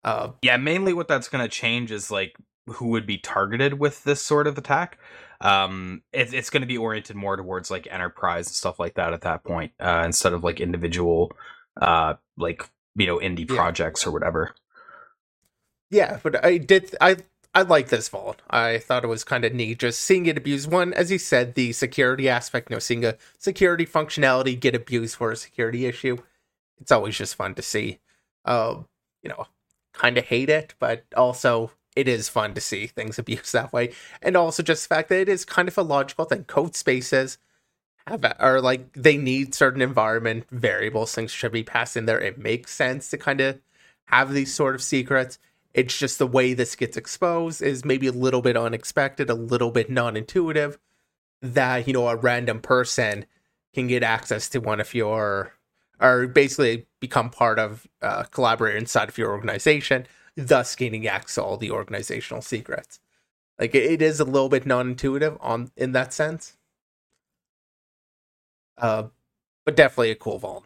Uh, 0.04 0.32
yeah, 0.42 0.56
mainly 0.56 0.92
what 0.92 1.08
that's 1.08 1.28
going 1.28 1.44
to 1.44 1.48
change 1.48 1.90
is 1.92 2.10
like 2.10 2.36
who 2.66 2.88
would 2.88 3.06
be 3.06 3.18
targeted 3.18 3.74
with 3.78 4.04
this 4.04 4.22
sort 4.22 4.46
of 4.46 4.56
attack. 4.58 4.98
Um, 5.40 6.02
it, 6.12 6.32
it's 6.34 6.50
going 6.50 6.60
to 6.62 6.66
be 6.66 6.78
oriented 6.78 7.16
more 7.16 7.36
towards 7.36 7.70
like 7.70 7.88
enterprise 7.90 8.46
and 8.46 8.54
stuff 8.54 8.78
like 8.78 8.94
that 8.94 9.12
at 9.12 9.22
that 9.22 9.44
point, 9.44 9.72
uh, 9.80 10.02
instead 10.04 10.32
of 10.32 10.44
like 10.44 10.60
individual, 10.60 11.32
uh, 11.80 12.14
like 12.36 12.68
you 12.96 13.06
know 13.06 13.18
indie 13.18 13.48
Yeah. 13.48 13.56
projects 13.56 14.06
or 14.06 14.12
whatever. 14.12 14.54
yeah, 15.90 16.18
but 16.22 16.44
I 16.44 16.58
did 16.58 16.94
I 17.00 17.16
I 17.58 17.62
like 17.62 17.88
this 17.88 18.08
vuln. 18.08 18.36
I 18.48 18.78
thought 18.78 19.02
it 19.02 19.08
was 19.08 19.24
kind 19.24 19.44
of 19.44 19.52
neat 19.52 19.80
just 19.80 20.00
seeing 20.00 20.26
it 20.26 20.38
abused. 20.38 20.70
One, 20.70 20.92
as 20.92 21.10
you 21.10 21.18
said, 21.18 21.56
the 21.56 21.72
security 21.72 22.28
aspect, 22.28 22.70
know, 22.70 22.78
seeing 22.78 23.04
a 23.04 23.16
security 23.36 23.84
functionality 23.84 24.58
get 24.58 24.76
abused 24.76 25.16
for 25.16 25.32
a 25.32 25.36
security 25.36 25.84
issue. 25.84 26.18
It's 26.80 26.92
always 26.92 27.18
just 27.18 27.34
fun 27.34 27.56
to 27.56 27.62
see. 27.62 27.98
Um, 28.44 28.86
you 29.24 29.28
know, 29.28 29.48
kind 29.92 30.16
of 30.16 30.26
hate 30.26 30.48
it, 30.48 30.74
but 30.78 31.04
also 31.16 31.72
it 31.96 32.06
is 32.06 32.28
fun 32.28 32.54
to 32.54 32.60
see 32.60 32.86
things 32.86 33.18
abused 33.18 33.52
that 33.54 33.72
way. 33.72 33.92
And 34.22 34.36
also 34.36 34.62
just 34.62 34.88
the 34.88 34.94
fact 34.94 35.08
that 35.08 35.22
it 35.22 35.28
is 35.28 35.44
kind 35.44 35.66
of 35.66 35.76
a 35.76 35.82
logical 35.82 36.26
thing. 36.26 36.44
Code 36.44 36.76
spaces 36.76 37.38
have 38.06 38.24
are 38.38 38.60
like 38.60 38.92
they 38.92 39.16
need 39.16 39.52
certain 39.52 39.82
environment 39.82 40.46
variables, 40.52 41.12
things 41.12 41.32
should 41.32 41.50
be 41.50 41.64
passed 41.64 41.96
in 41.96 42.06
there. 42.06 42.20
It 42.20 42.38
makes 42.38 42.72
sense 42.72 43.10
to 43.10 43.18
kind 43.18 43.40
of 43.40 43.58
have 44.04 44.32
these 44.32 44.54
sort 44.54 44.76
of 44.76 44.82
secrets. 44.84 45.40
It's 45.74 45.98
just 45.98 46.18
the 46.18 46.26
way 46.26 46.54
this 46.54 46.74
gets 46.76 46.96
exposed 46.96 47.62
is 47.62 47.84
maybe 47.84 48.06
a 48.06 48.12
little 48.12 48.42
bit 48.42 48.56
unexpected, 48.56 49.30
a 49.30 49.34
little 49.34 49.70
bit 49.70 49.90
non-intuitive. 49.90 50.78
That 51.42 51.86
you 51.86 51.92
know 51.92 52.08
a 52.08 52.16
random 52.16 52.60
person 52.60 53.26
can 53.74 53.86
get 53.86 54.02
access 54.02 54.48
to 54.50 54.58
one 54.60 54.80
of 54.80 54.94
your, 54.94 55.54
or 56.00 56.26
basically 56.26 56.86
become 57.00 57.30
part 57.30 57.58
of 57.58 57.86
uh, 58.02 58.24
collaborator 58.24 58.76
inside 58.78 59.08
of 59.08 59.18
your 59.18 59.30
organization, 59.30 60.06
thus 60.36 60.74
gaining 60.74 61.06
access 61.06 61.36
to 61.36 61.42
all 61.44 61.56
the 61.56 61.70
organizational 61.70 62.42
secrets. 62.42 62.98
Like 63.58 63.74
it- 63.74 64.02
is 64.02 64.20
a 64.20 64.24
little 64.24 64.48
bit 64.48 64.66
non-intuitive 64.66 65.36
on 65.40 65.70
in 65.76 65.92
that 65.92 66.12
sense. 66.12 66.56
Uh, 68.78 69.04
but 69.64 69.76
definitely 69.76 70.10
a 70.12 70.16
cool 70.16 70.40
vuln. 70.40 70.64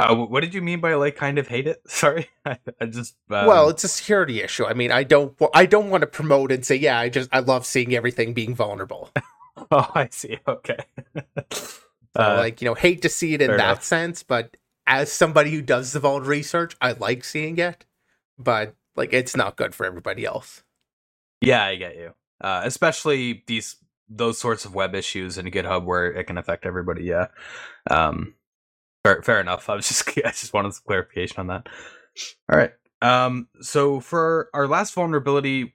Uh, 0.00 0.16
what 0.16 0.40
did 0.40 0.52
you 0.52 0.62
mean 0.62 0.80
by 0.80 0.94
like 0.94 1.14
kind 1.16 1.38
of 1.38 1.46
hate 1.46 1.66
it? 1.66 1.80
Sorry, 1.86 2.28
I, 2.44 2.58
I 2.80 2.86
just 2.86 3.14
um, 3.30 3.46
well, 3.46 3.68
it's 3.68 3.84
a 3.84 3.88
security 3.88 4.42
issue. 4.42 4.64
I 4.66 4.74
mean, 4.74 4.90
I 4.90 5.04
don't, 5.04 5.36
I 5.54 5.66
don't 5.66 5.90
want 5.90 6.00
to 6.02 6.06
promote 6.06 6.50
and 6.50 6.64
say, 6.64 6.76
yeah, 6.76 6.98
I 6.98 7.08
just, 7.08 7.28
I 7.32 7.40
love 7.40 7.64
seeing 7.66 7.94
everything 7.94 8.34
being 8.34 8.54
vulnerable. 8.54 9.10
oh, 9.70 9.90
I 9.94 10.08
see. 10.10 10.38
Okay. 10.46 10.78
So, 11.52 12.22
Uh, 12.22 12.36
like, 12.36 12.60
you 12.60 12.66
know, 12.66 12.74
hate 12.74 13.00
to 13.02 13.08
see 13.08 13.32
it 13.34 13.40
in 13.40 13.48
that 13.48 13.54
enough. 13.54 13.82
sense, 13.84 14.22
but 14.22 14.56
as 14.86 15.10
somebody 15.10 15.50
who 15.50 15.62
does 15.62 15.92
the 15.92 16.00
vuln 16.00 16.26
research, 16.26 16.76
I 16.80 16.92
like 16.92 17.24
seeing 17.24 17.56
it. 17.58 17.86
But 18.38 18.74
like, 18.96 19.12
it's 19.14 19.34
not 19.36 19.56
good 19.56 19.74
for 19.74 19.86
everybody 19.86 20.26
else. 20.26 20.62
Yeah, 21.40 21.64
I 21.64 21.76
get 21.76 21.96
you. 21.96 22.12
Uh, 22.40 22.62
especially 22.64 23.44
these 23.46 23.76
those 24.08 24.36
sorts 24.38 24.64
of 24.66 24.74
web 24.74 24.94
issues 24.94 25.38
in 25.38 25.46
GitHub 25.46 25.84
where 25.84 26.12
it 26.12 26.24
can 26.24 26.36
affect 26.36 26.66
everybody. 26.66 27.04
Yeah. 27.04 27.28
Um, 27.90 28.34
fair, 29.04 29.22
fair 29.22 29.40
enough. 29.40 29.68
I 29.68 29.74
was 29.74 29.88
just 29.88 30.08
I 30.24 30.30
just 30.30 30.52
wanted 30.52 30.74
some 30.74 30.84
clarification 30.86 31.40
on 31.40 31.46
that. 31.48 31.68
All 32.50 32.58
right. 32.58 32.72
Um, 33.00 33.48
so 33.60 34.00
for 34.00 34.48
our 34.54 34.68
last 34.68 34.94
vulnerability, 34.94 35.72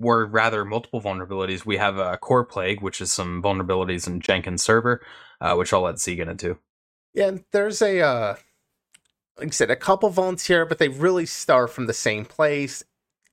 or 0.00 0.26
rather 0.26 0.64
multiple 0.64 1.00
vulnerabilities, 1.00 1.66
we 1.66 1.76
have 1.76 1.98
a 1.98 2.18
CorePlague, 2.18 2.80
which 2.80 3.00
is 3.00 3.12
some 3.12 3.42
vulnerabilities 3.42 4.06
in 4.06 4.20
Jenkins 4.20 4.62
server, 4.62 5.04
uh, 5.40 5.54
which 5.54 5.72
I'll 5.72 5.82
let 5.82 5.98
Z 5.98 6.14
get 6.14 6.28
into. 6.28 6.58
Yeah, 7.12 7.28
and 7.28 7.44
there's 7.52 7.82
a, 7.82 8.00
uh, 8.00 8.36
like 9.38 9.48
I 9.48 9.50
said, 9.50 9.70
a 9.70 9.76
couple 9.76 10.10
here, 10.46 10.64
but 10.64 10.78
they 10.78 10.88
really 10.88 11.26
start 11.26 11.70
from 11.70 11.86
the 11.86 11.92
same 11.92 12.24
place. 12.24 12.82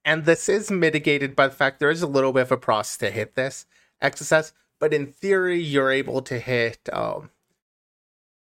And 0.03 0.25
this 0.25 0.49
is 0.49 0.71
mitigated 0.71 1.35
by 1.35 1.47
the 1.47 1.55
fact 1.55 1.79
there 1.79 1.89
is 1.89 2.01
a 2.01 2.07
little 2.07 2.33
bit 2.33 2.41
of 2.41 2.51
a 2.51 2.57
process 2.57 2.97
to 2.97 3.11
hit 3.11 3.35
this 3.35 3.65
XSS, 4.01 4.51
but 4.79 4.93
in 4.93 5.07
theory, 5.07 5.61
you're 5.61 5.91
able 5.91 6.21
to 6.23 6.39
hit 6.39 6.89
um, 6.91 7.29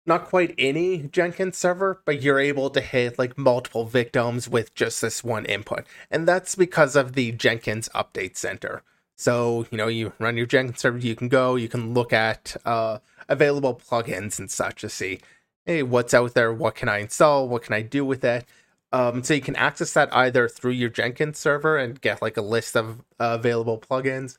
not 0.06 0.26
quite 0.26 0.54
any 0.58 1.00
Jenkins 1.00 1.58
server, 1.58 2.02
but 2.06 2.22
you're 2.22 2.40
able 2.40 2.70
to 2.70 2.82
hit 2.82 3.18
like 3.18 3.38
multiple 3.38 3.86
victims 3.86 4.48
with 4.48 4.76
just 4.76 5.02
this 5.02 5.24
one 5.24 5.46
input. 5.46 5.86
And 6.12 6.28
that's 6.28 6.56
because 6.56 6.96
of 6.96 7.14
the 7.14 7.32
Jenkins 7.32 7.90
Update 7.96 8.38
Center. 8.38 8.84
So, 9.16 9.66
you 9.72 9.78
know, 9.78 9.88
you 9.88 10.14
run 10.20 10.38
your 10.38 10.46
Jenkins 10.46 10.80
server, 10.80 10.98
you 10.98 11.16
can 11.16 11.30
go, 11.30 11.56
you 11.56 11.70
can 11.70 11.94
look 11.94 12.14
at 12.14 12.56
uh, 12.66 13.00
available 13.30 13.76
plugins 13.76 14.38
and 14.40 14.52
such 14.52 14.82
to 14.82 14.90
see, 14.90 15.20
hey, 15.66 15.82
what's 15.84 16.14
out 16.14 16.34
there? 16.34 16.54
What 16.54 16.76
can 16.76 16.90
I 16.90 17.00
install? 17.00 17.48
What 17.48 17.64
can 17.64 17.74
I 17.74 17.82
do 17.82 18.06
with 18.06 18.24
it? 18.24 18.46
Um, 18.92 19.24
so 19.24 19.34
you 19.34 19.42
can 19.42 19.56
access 19.56 19.94
that 19.94 20.16
either 20.16 20.48
through 20.48 20.72
your 20.72 20.90
Jenkins 20.90 21.40
server 21.40 21.78
and 21.78 22.00
get 22.00 22.22
like 22.22 22.38
a 22.38 22.42
list 22.42 22.78
of 22.78 23.00
uh, 23.20 23.38
available 23.40 23.80
plugins, 23.80 24.38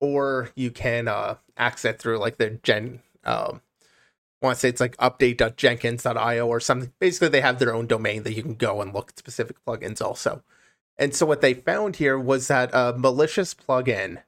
or 0.00 0.50
you 0.54 0.70
can 0.70 1.08
uh, 1.08 1.36
access 1.56 1.94
it 1.94 1.98
through 1.98 2.18
like 2.18 2.36
the 2.36 2.50
Gen. 2.62 3.00
Um, 3.24 3.60
want 4.40 4.56
to 4.56 4.60
say 4.60 4.68
it's 4.68 4.80
like 4.80 4.96
update.jenkins.io 4.98 6.46
or 6.46 6.60
something. 6.60 6.92
Basically, 6.98 7.28
they 7.28 7.40
have 7.40 7.58
their 7.58 7.74
own 7.74 7.86
domain 7.86 8.22
that 8.22 8.34
you 8.34 8.42
can 8.42 8.54
go 8.54 8.80
and 8.80 8.94
look 8.94 9.10
at 9.10 9.18
specific 9.18 9.56
plugins 9.64 10.00
also. 10.00 10.42
And 10.96 11.14
so 11.14 11.26
what 11.26 11.40
they 11.40 11.54
found 11.54 11.96
here 11.96 12.18
was 12.18 12.48
that 12.48 12.70
a 12.72 12.94
malicious 12.96 13.54
plugin, 13.54 14.22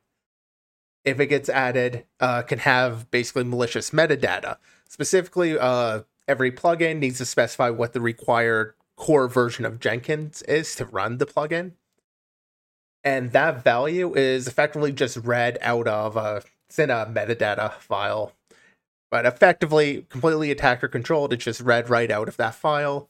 if 1.04 1.18
it 1.18 1.26
gets 1.26 1.48
added, 1.48 2.04
uh, 2.20 2.42
can 2.42 2.60
have 2.60 3.10
basically 3.10 3.44
malicious 3.44 3.90
metadata. 3.90 4.56
Specifically, 4.88 5.58
uh, 5.58 6.02
every 6.28 6.52
plugin 6.52 6.98
needs 6.98 7.18
to 7.18 7.24
specify 7.24 7.70
what 7.70 7.92
the 7.92 8.00
required 8.00 8.74
core 8.96 9.28
version 9.28 9.64
of 9.64 9.80
Jenkins 9.80 10.42
is 10.42 10.74
to 10.76 10.84
run 10.84 11.18
the 11.18 11.26
plugin. 11.26 11.72
And 13.02 13.32
that 13.32 13.64
value 13.64 14.14
is 14.14 14.46
effectively 14.46 14.92
just 14.92 15.16
read 15.16 15.58
out 15.62 15.88
of 15.88 16.16
a, 16.16 16.42
it's 16.68 16.78
in 16.78 16.90
a 16.90 17.06
metadata 17.06 17.72
file. 17.74 18.32
But 19.10 19.26
effectively, 19.26 20.06
completely 20.08 20.50
attacker 20.50 20.88
controlled, 20.88 21.32
it's 21.32 21.44
just 21.44 21.60
read 21.60 21.90
right 21.90 22.10
out 22.10 22.28
of 22.28 22.36
that 22.36 22.54
file 22.54 23.08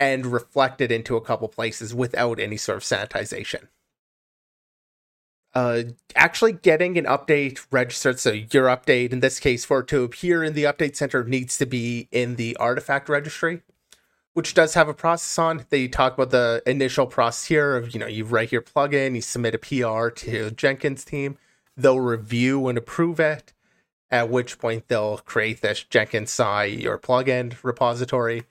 and 0.00 0.26
reflected 0.26 0.90
into 0.90 1.16
a 1.16 1.20
couple 1.20 1.48
places 1.48 1.94
without 1.94 2.40
any 2.40 2.56
sort 2.56 2.78
of 2.78 2.84
sanitization. 2.84 3.68
Uh, 5.54 5.82
actually 6.14 6.52
getting 6.52 6.96
an 6.98 7.04
update 7.04 7.66
registered, 7.70 8.20
so 8.20 8.30
your 8.30 8.66
update 8.66 9.12
in 9.12 9.20
this 9.20 9.40
case 9.40 9.64
for 9.64 9.80
it 9.80 9.88
to 9.88 10.02
appear 10.02 10.44
in 10.44 10.52
the 10.52 10.64
update 10.64 10.94
center 10.94 11.24
needs 11.24 11.58
to 11.58 11.66
be 11.66 12.06
in 12.12 12.36
the 12.36 12.54
artifact 12.56 13.08
registry, 13.08 13.62
which 14.34 14.54
does 14.54 14.74
have 14.74 14.88
a 14.88 14.94
process 14.94 15.38
on. 15.38 15.66
They 15.70 15.88
talk 15.88 16.14
about 16.14 16.30
the 16.30 16.62
initial 16.66 17.06
process 17.06 17.46
here 17.46 17.76
of 17.76 17.92
you 17.92 17.98
know 17.98 18.06
you 18.06 18.24
write 18.24 18.52
your 18.52 18.62
plugin, 18.62 19.14
you 19.14 19.22
submit 19.22 19.54
a 19.54 19.58
PR 19.58 20.10
to 20.10 20.50
Jenkins 20.50 21.04
team, 21.04 21.38
they'll 21.76 22.00
review 22.00 22.68
and 22.68 22.78
approve 22.78 23.18
it. 23.18 23.52
At 24.10 24.30
which 24.30 24.58
point 24.58 24.88
they'll 24.88 25.18
create 25.18 25.60
this 25.60 25.84
jenkinsci, 25.84 26.80
your 26.80 26.98
plugin 26.98 27.54
repository, 27.62 28.44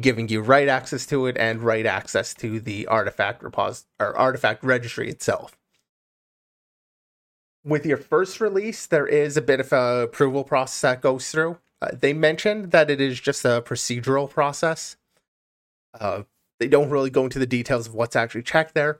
giving 0.00 0.28
you 0.28 0.40
write 0.40 0.68
access 0.68 1.06
to 1.06 1.26
it 1.26 1.36
and 1.38 1.62
write 1.62 1.86
access 1.86 2.34
to 2.34 2.58
the 2.58 2.86
artifact 2.86 3.42
repos 3.42 3.86
or 4.00 4.16
artifact 4.16 4.64
registry 4.64 5.08
itself. 5.08 5.56
With 7.64 7.84
your 7.84 7.98
first 7.98 8.40
release, 8.40 8.86
there 8.86 9.06
is 9.06 9.36
a 9.36 9.42
bit 9.42 9.60
of 9.60 9.72
a 9.72 10.02
approval 10.02 10.44
process 10.44 10.80
that 10.80 11.02
goes 11.02 11.30
through. 11.30 11.58
Uh, 11.82 11.88
they 11.92 12.12
mentioned 12.12 12.70
that 12.72 12.90
it 12.90 13.00
is 13.00 13.20
just 13.20 13.44
a 13.44 13.62
procedural 13.64 14.28
process. 14.28 14.96
Uh, 15.98 16.22
they 16.58 16.68
don't 16.68 16.90
really 16.90 17.10
go 17.10 17.24
into 17.24 17.38
the 17.38 17.46
details 17.46 17.86
of 17.86 17.94
what's 17.94 18.16
actually 18.16 18.42
checked 18.42 18.74
there, 18.74 18.98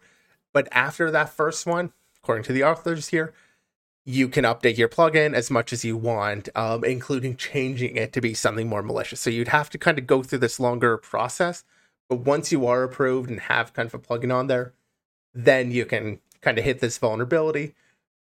but 0.52 0.68
after 0.72 1.10
that 1.10 1.30
first 1.30 1.66
one, 1.66 1.92
according 2.22 2.44
to 2.44 2.52
the 2.52 2.64
authors 2.64 3.08
here, 3.08 3.32
you 4.04 4.28
can 4.28 4.44
update 4.44 4.78
your 4.78 4.88
plugin 4.88 5.34
as 5.34 5.50
much 5.50 5.72
as 5.72 5.84
you 5.84 5.96
want, 5.96 6.48
um, 6.54 6.84
including 6.84 7.36
changing 7.36 7.96
it 7.96 8.12
to 8.12 8.20
be 8.20 8.34
something 8.34 8.68
more 8.68 8.82
malicious. 8.82 9.20
So 9.20 9.30
you'd 9.30 9.48
have 9.48 9.70
to 9.70 9.78
kind 9.78 9.98
of 9.98 10.06
go 10.06 10.22
through 10.22 10.38
this 10.38 10.58
longer 10.58 10.96
process. 10.96 11.64
But 12.08 12.20
once 12.20 12.50
you 12.50 12.66
are 12.66 12.82
approved 12.82 13.30
and 13.30 13.40
have 13.40 13.72
kind 13.72 13.86
of 13.86 13.94
a 13.94 13.98
plugin 13.98 14.34
on 14.34 14.46
there, 14.46 14.72
then 15.34 15.70
you 15.70 15.84
can 15.84 16.20
kind 16.40 16.58
of 16.58 16.64
hit 16.64 16.80
this 16.80 16.98
vulnerability, 16.98 17.74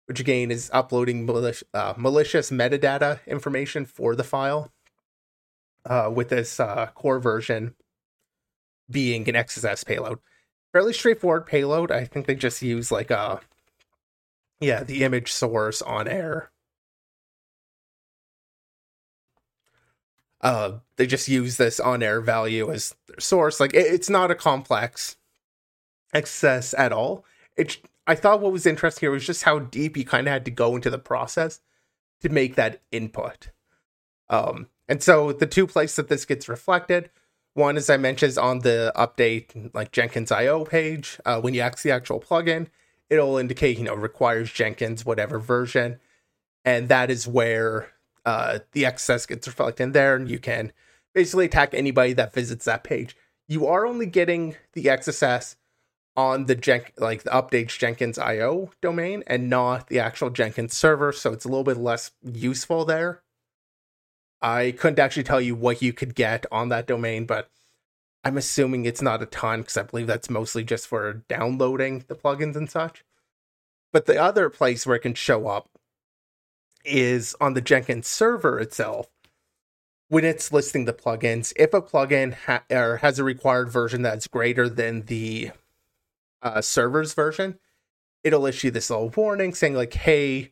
which 0.07 0.19
again 0.19 0.51
is 0.51 0.71
uploading 0.73 1.25
malic- 1.27 1.62
uh, 1.73 1.95
malicious 1.97 2.51
metadata 2.51 3.21
information 3.27 3.85
for 3.85 4.17
the 4.17 4.25
file. 4.25 4.73
Uh, 5.85 6.11
with 6.12 6.31
this 6.31 6.59
uh, 6.59 6.87
core 6.97 7.21
version 7.21 7.77
being 8.91 9.29
an 9.29 9.37
XSS 9.37 9.87
payload, 9.87 10.19
fairly 10.73 10.93
straightforward 10.93 11.47
payload. 11.47 11.93
I 11.93 12.05
think 12.05 12.27
they 12.27 12.35
just 12.35 12.61
use 12.61 12.91
like 12.91 13.12
a 13.12 13.41
yeah 14.61 14.83
the 14.83 15.05
image 15.05 15.33
source 15.33 15.83
onerror. 15.83 16.49
Uh, 20.40 20.79
they 20.97 21.07
just 21.07 21.29
use 21.29 21.57
this 21.57 21.81
onerror 21.81 22.25
value 22.25 22.71
as 22.71 22.95
their 23.09 23.19
source. 23.19 23.59
Like 23.59 23.75
it, 23.75 23.87
it's 23.87 24.11
not 24.11 24.31
a 24.31 24.35
complex 24.35 25.16
XSS 26.14 26.75
at 26.79 26.92
all. 26.92 27.25
It 27.57 27.79
I 28.07 28.14
thought 28.14 28.40
what 28.40 28.53
was 28.53 28.66
interesting 28.66 29.07
here 29.07 29.11
was 29.11 29.27
just 29.27 29.42
how 29.42 29.59
deep 29.59 29.97
you 29.97 30.05
kind 30.05 30.29
of 30.29 30.33
had 30.33 30.45
to 30.45 30.51
go 30.51 30.77
into 30.77 30.90
the 30.90 30.99
process 30.99 31.61
to 32.21 32.29
make 32.29 32.55
that 32.55 32.81
input. 32.92 33.51
Um, 34.29 34.69
and 34.88 35.03
so 35.03 35.33
the 35.33 35.47
two 35.47 35.66
places 35.66 35.97
that 35.97 36.09
this 36.09 36.25
gets 36.25 36.49
reflected, 36.49 37.11
one, 37.55 37.77
as 37.77 37.90
I 37.90 37.97
mentioned, 37.97 38.31
is 38.31 38.38
on 38.38 38.61
the 38.61 38.92
update 38.95 39.75
like 39.75 39.90
Jenkins 39.92 40.31
IO 40.31 40.64
page. 40.64 41.19
Uh, 41.25 41.40
when 41.40 41.55
you 41.55 41.61
access 41.61 41.83
the 41.83 41.90
actual 41.90 42.21
plugin, 42.21 42.69
it'll 43.11 43.38
indicate 43.38 43.79
you 43.79 43.85
know 43.85 43.95
requires 43.95 44.53
Jenkins 44.53 45.05
whatever 45.05 45.38
version, 45.38 45.99
and 46.64 46.88
that 46.88 47.11
is 47.11 47.27
where 47.27 47.92
uh, 48.25 48.61
the 48.73 48.85
XSS 48.85 49.29
gets 49.29 49.47
reflected 49.47 49.83
in 49.85 49.92
there, 49.92 50.16
and 50.16 50.29
you 50.29 50.38
can 50.38 50.73
basically 51.14 51.47
attack 51.47 51.73
anybody 51.73 52.12
that 52.12 52.33
visits 52.33 52.64
that 52.64 52.85
page. 52.85 53.16
You 53.49 53.66
are 53.66 53.87
only 53.87 54.07
getting 54.07 54.57
the 54.73 54.85
XSS 54.85 55.57
on 56.16 56.47
the 56.47 56.55
Jen- 56.55 56.83
like 56.99 57.23
the 57.23 57.31
updates 57.31 57.79
Jenkins 57.79 58.19
IO 58.19 58.71
domain 58.81 59.23
and 59.27 59.49
not 59.49 59.88
the 59.88 60.01
actual 60.01 60.31
Jenkins 60.31 60.77
server, 60.77 61.12
so 61.12 61.33
it's 61.33 61.45
a 61.45 61.49
little 61.49 61.64
bit 61.64 61.77
less 61.77 62.11
useful 62.23 62.85
there. 62.85 63.23
I 64.42 64.73
couldn't 64.73 64.99
actually 64.99 65.25
tell 65.25 65.40
you 65.40 65.55
what 65.55 65.83
you 65.83 65.92
could 65.92 66.14
get 66.14 66.47
on 66.51 66.69
that 66.69 66.87
domain, 66.87 67.27
but 67.27 67.51
I'm 68.27 68.37
assuming 68.37 68.85
it's 68.85 69.01
not 69.01 69.23
a 69.23 69.27
ton 69.27 69.61
because 69.61 69.77
I 69.77 69.85
believe 69.85 70.09
that's 70.09 70.29
mostly 70.29 70.65
just 70.65 70.89
for 70.89 71.23
downloading 71.29 72.05
the 72.09 72.17
plugins 72.17 72.57
and 72.57 72.69
such. 72.69 73.05
But 73.93 74.07
the 74.07 74.21
other 74.21 74.51
place 74.51 74.85
where 74.85 74.97
it 74.97 75.03
can 75.03 75.15
show 75.15 75.47
up 75.47 75.69
is 76.85 77.37
on 77.41 77.55
the 77.55 77.61
Jenkins 77.61 78.09
server 78.09 78.59
itself. 78.59 79.07
When 80.09 80.25
it's 80.25 80.53
listing 80.53 80.87
the 80.87 80.93
plugins, 80.93 81.53
if 81.55 81.73
a 81.73 81.81
plugin 81.81 82.35
ha- 82.35 82.65
or 82.69 82.97
has 82.97 83.21
a 83.21 83.25
required 83.25 83.71
version 83.71 84.03
that's 84.03 84.27
greater 84.27 84.69
than 84.69 85.03
the 85.03 85.53
uh, 86.43 86.61
server's 86.62 87.15
version, 87.15 87.61
it'll 88.25 88.47
issue 88.47 88.73
this 88.73 88.91
little 88.91 89.11
warning 89.11 89.55
saying 89.55 89.75
like, 89.75 89.95
"Hey, 89.95 90.51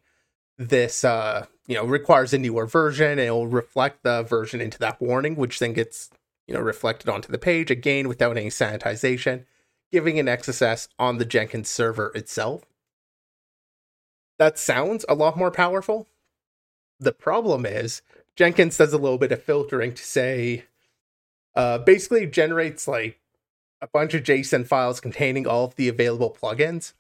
this 0.59 1.03
uh, 1.05 1.47
you 1.67 1.75
know 1.75 1.85
requires 1.85 2.33
a 2.33 2.39
newer 2.39 2.67
version." 2.67 3.11
And 3.11 3.21
it'll 3.21 3.49
reflect 3.49 4.05
the 4.05 4.23
version 4.23 4.61
into 4.61 4.79
that 4.79 5.01
warning, 5.01 5.35
which 5.35 5.59
then 5.59 5.73
gets 5.73 6.11
you 6.47 6.55
know 6.55 6.61
reflected 6.61 7.09
onto 7.09 7.31
the 7.31 7.39
page 7.39 7.71
again 7.71 8.09
without 8.09 8.37
any 8.37 8.49
sanitization, 8.49 9.45
giving 9.93 10.19
an 10.19 10.27
XSS 10.27 10.89
on 10.99 11.19
the 11.19 11.25
Jenkins 11.25 11.69
server 11.69 12.13
itself. 12.15 12.65
That 14.39 14.59
sounds 14.59 15.05
a 15.09 15.15
lot 15.15 15.37
more 15.37 15.51
powerful. 15.51 16.09
The 16.99 17.13
problem 17.13 17.65
is 17.67 18.03
Jenkins 18.37 18.77
does 18.77 18.93
a 18.93 18.99
little 18.99 19.19
bit 19.19 19.33
of 19.33 19.43
filtering 19.43 19.95
to 19.95 20.03
say, 20.03 20.65
uh, 21.55 21.79
basically 21.79 22.27
generates 22.27 22.89
like 22.89 23.21
a 23.81 23.87
bunch 23.87 24.15
of 24.15 24.23
JSON 24.23 24.67
files 24.67 25.01
containing 25.01 25.47
all 25.47 25.67
of 25.67 25.77
the 25.77 25.89
available 25.89 26.37
plugins 26.41 26.95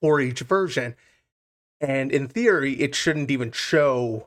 for 0.00 0.20
each 0.20 0.40
version. 0.40 0.96
And 1.80 2.10
in 2.10 2.26
theory, 2.26 2.80
it 2.80 2.94
shouldn't 2.94 3.30
even 3.30 3.52
show 3.52 4.26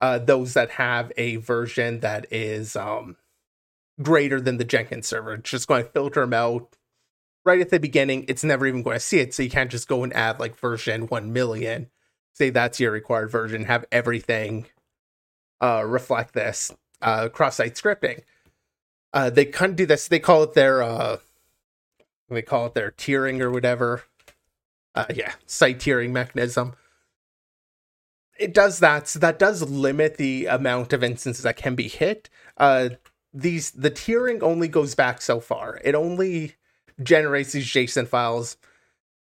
uh, 0.00 0.18
those 0.18 0.54
that 0.54 0.72
have 0.72 1.12
a 1.16 1.36
version 1.36 2.00
that 2.00 2.26
is 2.30 2.76
um, 2.76 3.16
greater 4.02 4.40
than 4.40 4.58
the 4.58 4.64
Jenkins 4.64 5.06
server. 5.06 5.34
It's 5.34 5.50
just 5.50 5.68
going 5.68 5.84
to 5.84 5.90
filter 5.90 6.20
them 6.20 6.34
out 6.34 6.76
right 7.44 7.60
at 7.60 7.70
the 7.70 7.80
beginning. 7.80 8.24
It's 8.28 8.44
never 8.44 8.66
even 8.66 8.82
going 8.82 8.96
to 8.96 9.00
see 9.00 9.18
it. 9.18 9.34
So 9.34 9.42
you 9.42 9.50
can't 9.50 9.70
just 9.70 9.88
go 9.88 10.02
and 10.02 10.14
add 10.14 10.40
like 10.40 10.56
version 10.56 11.06
1 11.06 11.32
million, 11.32 11.88
say 12.34 12.50
that's 12.50 12.80
your 12.80 12.92
required 12.92 13.30
version, 13.30 13.64
have 13.64 13.84
everything 13.90 14.66
uh, 15.60 15.84
reflect 15.86 16.34
this 16.34 16.72
uh, 17.02 17.28
cross 17.28 17.56
site 17.56 17.74
scripting 17.74 18.22
uh, 19.12 19.30
they 19.30 19.44
kind 19.44 19.70
of 19.70 19.76
do 19.76 19.86
this. 19.86 20.08
They 20.08 20.18
call 20.18 20.42
it 20.42 20.54
their 20.54 20.82
uh, 20.82 21.18
they 22.28 22.42
call 22.42 22.66
it 22.66 22.74
their 22.74 22.92
tiering 22.92 23.40
or 23.40 23.50
whatever. 23.50 24.04
Uh, 24.94 25.06
yeah, 25.14 25.34
site 25.46 25.78
tiering 25.78 26.10
mechanism. 26.10 26.74
It 28.38 28.54
does 28.54 28.78
that, 28.78 29.06
so 29.06 29.18
that 29.18 29.38
does 29.38 29.62
limit 29.62 30.16
the 30.16 30.46
amount 30.46 30.92
of 30.92 31.04
instances 31.04 31.42
that 31.42 31.56
can 31.56 31.74
be 31.74 31.88
hit. 31.88 32.30
Uh, 32.56 32.90
these 33.32 33.70
the 33.70 33.90
tiering 33.90 34.42
only 34.42 34.68
goes 34.68 34.94
back 34.94 35.22
so 35.22 35.40
far. 35.40 35.80
It 35.84 35.94
only 35.94 36.56
generates 37.02 37.52
these 37.52 37.66
JSON 37.66 38.06
files. 38.08 38.56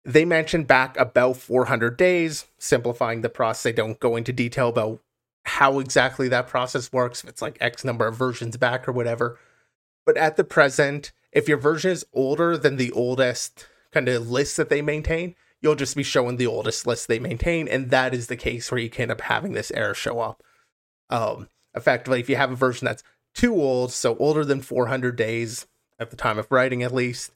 They 0.05 0.25
mentioned 0.25 0.67
back 0.67 0.97
about 0.97 1.37
400 1.37 1.97
days, 1.97 2.45
simplifying 2.57 3.21
the 3.21 3.29
process. 3.29 3.63
They 3.63 3.71
don't 3.73 3.99
go 3.99 4.15
into 4.15 4.33
detail 4.33 4.69
about 4.69 5.01
how 5.45 5.79
exactly 5.79 6.27
that 6.29 6.47
process 6.47 6.91
works, 6.91 7.23
if 7.23 7.29
it's 7.29 7.41
like 7.41 7.57
X 7.59 7.83
number 7.83 8.07
of 8.07 8.15
versions 8.15 8.57
back 8.57 8.87
or 8.87 8.91
whatever. 8.91 9.37
But 10.05 10.17
at 10.17 10.37
the 10.37 10.43
present, 10.43 11.11
if 11.31 11.47
your 11.47 11.57
version 11.57 11.91
is 11.91 12.05
older 12.13 12.57
than 12.57 12.77
the 12.77 12.91
oldest 12.91 13.67
kind 13.91 14.07
of 14.07 14.29
list 14.29 14.57
that 14.57 14.69
they 14.69 14.81
maintain, 14.81 15.35
you'll 15.61 15.75
just 15.75 15.95
be 15.95 16.03
showing 16.03 16.37
the 16.37 16.47
oldest 16.47 16.87
list 16.87 17.07
they 17.07 17.19
maintain. 17.19 17.67
And 17.67 17.89
that 17.91 18.13
is 18.13 18.27
the 18.27 18.37
case 18.37 18.71
where 18.71 18.79
you 18.79 18.89
can 18.89 19.03
end 19.03 19.11
up 19.11 19.21
having 19.21 19.53
this 19.53 19.71
error 19.71 19.93
show 19.93 20.19
up. 20.19 20.43
Um, 21.09 21.49
effectively, 21.75 22.19
if 22.19 22.29
you 22.29 22.35
have 22.35 22.51
a 22.51 22.55
version 22.55 22.85
that's 22.85 23.03
too 23.33 23.55
old, 23.55 23.91
so 23.91 24.15
older 24.17 24.43
than 24.43 24.61
400 24.61 25.15
days 25.15 25.67
at 25.99 26.09
the 26.09 26.15
time 26.15 26.37
of 26.37 26.51
writing 26.51 26.83
at 26.83 26.93
least, 26.93 27.31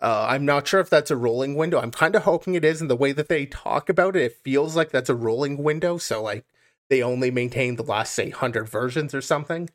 uh, 0.00 0.26
I'm 0.28 0.44
not 0.44 0.66
sure 0.66 0.80
if 0.80 0.90
that's 0.90 1.10
a 1.10 1.16
rolling 1.16 1.54
window. 1.54 1.80
I'm 1.80 1.90
kind 1.90 2.14
of 2.14 2.24
hoping 2.24 2.54
it 2.54 2.64
is. 2.64 2.80
In 2.80 2.88
the 2.88 2.96
way 2.96 3.12
that 3.12 3.28
they 3.28 3.46
talk 3.46 3.88
about 3.88 4.16
it, 4.16 4.22
it 4.22 4.38
feels 4.42 4.76
like 4.76 4.90
that's 4.90 5.08
a 5.08 5.14
rolling 5.14 5.62
window. 5.62 5.98
So, 5.98 6.22
like, 6.22 6.44
they 6.90 7.02
only 7.02 7.30
maintain 7.30 7.76
the 7.76 7.82
last, 7.82 8.12
say, 8.12 8.30
100 8.30 8.68
versions 8.68 9.14
or 9.14 9.22
something. 9.22 9.70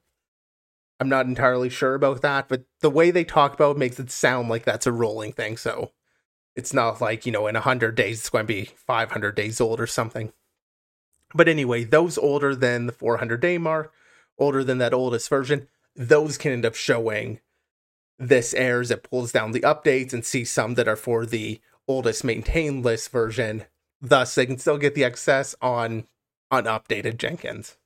I'm 1.00 1.10
not 1.10 1.26
entirely 1.26 1.70
sure 1.70 1.96
about 1.96 2.22
that, 2.22 2.50
but 2.50 2.65
the 2.82 2.89
way 2.89 3.10
they 3.10 3.24
talk 3.24 3.54
about 3.54 3.78
it 3.78 3.80
makes 3.80 4.00
it 4.00 4.12
sound 4.12 4.50
like 4.50 4.65
that's 4.65 4.86
a 4.86 4.92
rolling 4.92 5.32
thing. 5.32 5.56
So 5.56 5.94
it's 6.56 6.74
not 6.74 7.00
like, 7.00 7.26
you 7.26 7.32
know, 7.32 7.48
in 7.48 7.56
100 7.56 7.96
days 7.96 8.20
it's 8.20 8.30
going 8.30 8.44
to 8.44 8.54
be 8.54 8.65
500 8.76 9.34
days 9.34 9.62
old 9.62 9.80
or 9.80 9.88
something. 9.88 10.34
But 11.34 11.48
anyway, 11.48 11.86
those 11.86 12.18
older 12.18 12.54
than 12.54 12.86
the 12.86 12.92
400 12.92 13.39
day 13.39 13.58
mark, 13.58 13.94
older 14.39 14.63
than 14.63 14.78
that 14.80 14.93
oldest 14.93 15.30
version, 15.30 15.67
those 15.95 16.38
can 16.38 16.52
end 16.52 16.65
up 16.65 16.75
showing 16.75 17.39
this 18.17 18.54
errors. 18.54 18.91
It 18.91 19.04
pulls 19.04 19.32
down 19.32 19.52
the 19.52 19.62
updates 19.62 20.13
and 20.13 20.25
see 20.25 20.45
some 20.45 20.75
that 20.75 20.88
are 20.88 20.95
for 20.95 21.25
the 21.25 21.62
oldest 21.88 22.23
maintained 22.23 22.84
list 22.84 23.12
version. 23.12 23.65
Thus, 24.02 24.36
they 24.36 24.45
can 24.45 24.58
still 24.58 24.78
get 24.78 24.95
the 24.95 25.02
XSS 25.02 25.56
on 25.62 26.08
unupdated 26.52 27.19
Jenkins. 27.19 27.78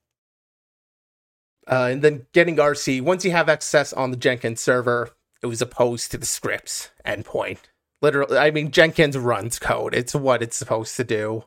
Uh, 1.65 1.89
and 1.91 2.01
then 2.01 2.27
getting 2.33 2.57
RC, 2.57 3.01
once 3.01 3.23
you 3.23 3.31
have 3.31 3.47
XSS 3.47 3.95
on 3.97 4.11
the 4.11 4.17
Jenkins 4.17 4.61
server, 4.61 5.11
it 5.41 5.47
was 5.47 5.61
opposed 5.61 6.11
to 6.11 6.17
the 6.17 6.25
scripts 6.25 6.89
endpoint. 7.05 7.59
Literally, 8.01 8.37
I 8.37 8.51
mean, 8.51 8.71
Jenkins 8.71 9.17
runs 9.17 9.59
code. 9.59 9.95
It's 9.95 10.13
what 10.13 10.43
it's 10.43 10.57
supposed 10.57 10.97
to 10.97 11.05
do. 11.05 11.45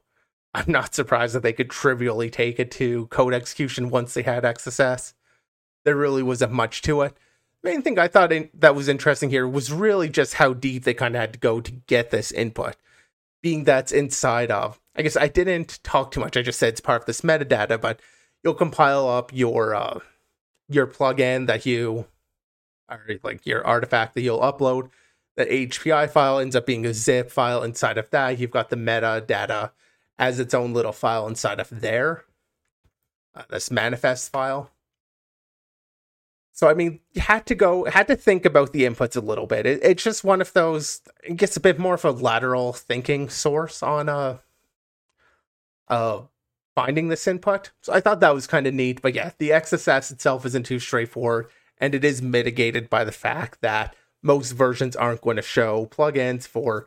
I'm 0.56 0.72
not 0.72 0.94
surprised 0.94 1.34
that 1.34 1.42
they 1.42 1.52
could 1.52 1.68
trivially 1.68 2.30
take 2.30 2.58
it 2.58 2.70
to 2.72 3.08
code 3.08 3.34
execution 3.34 3.90
once 3.90 4.14
they 4.14 4.22
had 4.22 4.42
XSS. 4.42 5.12
There 5.84 5.94
really 5.94 6.22
wasn't 6.22 6.52
much 6.52 6.80
to 6.82 7.02
it. 7.02 7.14
Main 7.62 7.82
thing 7.82 7.98
I 7.98 8.08
thought 8.08 8.32
in, 8.32 8.48
that 8.54 8.74
was 8.74 8.88
interesting 8.88 9.28
here 9.28 9.46
was 9.46 9.70
really 9.70 10.08
just 10.08 10.34
how 10.34 10.54
deep 10.54 10.84
they 10.84 10.94
kind 10.94 11.14
of 11.14 11.20
had 11.20 11.34
to 11.34 11.38
go 11.38 11.60
to 11.60 11.70
get 11.70 12.10
this 12.10 12.32
input. 12.32 12.76
Being 13.42 13.64
that's 13.64 13.92
inside 13.92 14.50
of, 14.50 14.80
I 14.96 15.02
guess 15.02 15.14
I 15.14 15.28
didn't 15.28 15.78
talk 15.84 16.10
too 16.10 16.20
much. 16.20 16.38
I 16.38 16.42
just 16.42 16.58
said 16.58 16.70
it's 16.70 16.80
part 16.80 17.02
of 17.02 17.06
this 17.06 17.20
metadata, 17.20 17.78
but 17.78 18.00
you'll 18.42 18.54
compile 18.54 19.06
up 19.06 19.34
your 19.34 19.74
uh, 19.74 20.00
your 20.70 20.86
plugin 20.86 21.48
that 21.48 21.66
you 21.66 22.06
or 22.88 23.04
like 23.22 23.44
your 23.44 23.64
artifact 23.66 24.14
that 24.14 24.22
you'll 24.22 24.40
upload. 24.40 24.88
The 25.36 25.44
HPI 25.44 26.08
file 26.08 26.38
ends 26.38 26.56
up 26.56 26.64
being 26.64 26.86
a 26.86 26.94
zip 26.94 27.30
file 27.30 27.62
inside 27.62 27.98
of 27.98 28.08
that. 28.08 28.38
You've 28.38 28.50
got 28.50 28.70
the 28.70 28.76
metadata 28.76 29.72
as 30.18 30.38
its 30.40 30.54
own 30.54 30.72
little 30.72 30.92
file 30.92 31.26
inside 31.26 31.60
of 31.60 31.68
there. 31.70 32.24
Uh, 33.34 33.42
this 33.50 33.70
manifest 33.70 34.32
file. 34.32 34.70
So 36.52 36.68
I 36.68 36.74
mean, 36.74 37.00
you 37.12 37.20
had 37.20 37.44
to 37.46 37.54
go, 37.54 37.84
had 37.84 38.06
to 38.06 38.16
think 38.16 38.46
about 38.46 38.72
the 38.72 38.84
inputs 38.84 39.14
a 39.14 39.20
little 39.20 39.46
bit. 39.46 39.66
It, 39.66 39.80
it's 39.82 40.02
just 40.02 40.24
one 40.24 40.40
of 40.40 40.54
those. 40.54 41.02
It 41.22 41.36
gets 41.36 41.56
a 41.56 41.60
bit 41.60 41.78
more 41.78 41.94
of 41.94 42.04
a 42.04 42.12
lateral 42.12 42.72
thinking 42.72 43.28
source 43.28 43.82
on 43.82 44.08
a, 44.08 44.40
a 45.88 46.22
finding 46.74 47.08
this 47.08 47.26
input. 47.26 47.72
So 47.82 47.92
I 47.92 48.00
thought 48.00 48.20
that 48.20 48.34
was 48.34 48.46
kind 48.46 48.66
of 48.66 48.72
neat. 48.72 49.02
But 49.02 49.14
yeah, 49.14 49.32
the 49.36 49.50
XSS 49.50 50.10
itself 50.10 50.46
isn't 50.46 50.64
too 50.64 50.78
straightforward, 50.78 51.48
and 51.76 51.94
it 51.94 52.06
is 52.06 52.22
mitigated 52.22 52.88
by 52.88 53.04
the 53.04 53.12
fact 53.12 53.60
that 53.60 53.94
most 54.22 54.52
versions 54.52 54.96
aren't 54.96 55.20
going 55.20 55.36
to 55.36 55.42
show 55.42 55.86
plugins 55.86 56.46
for 56.46 56.86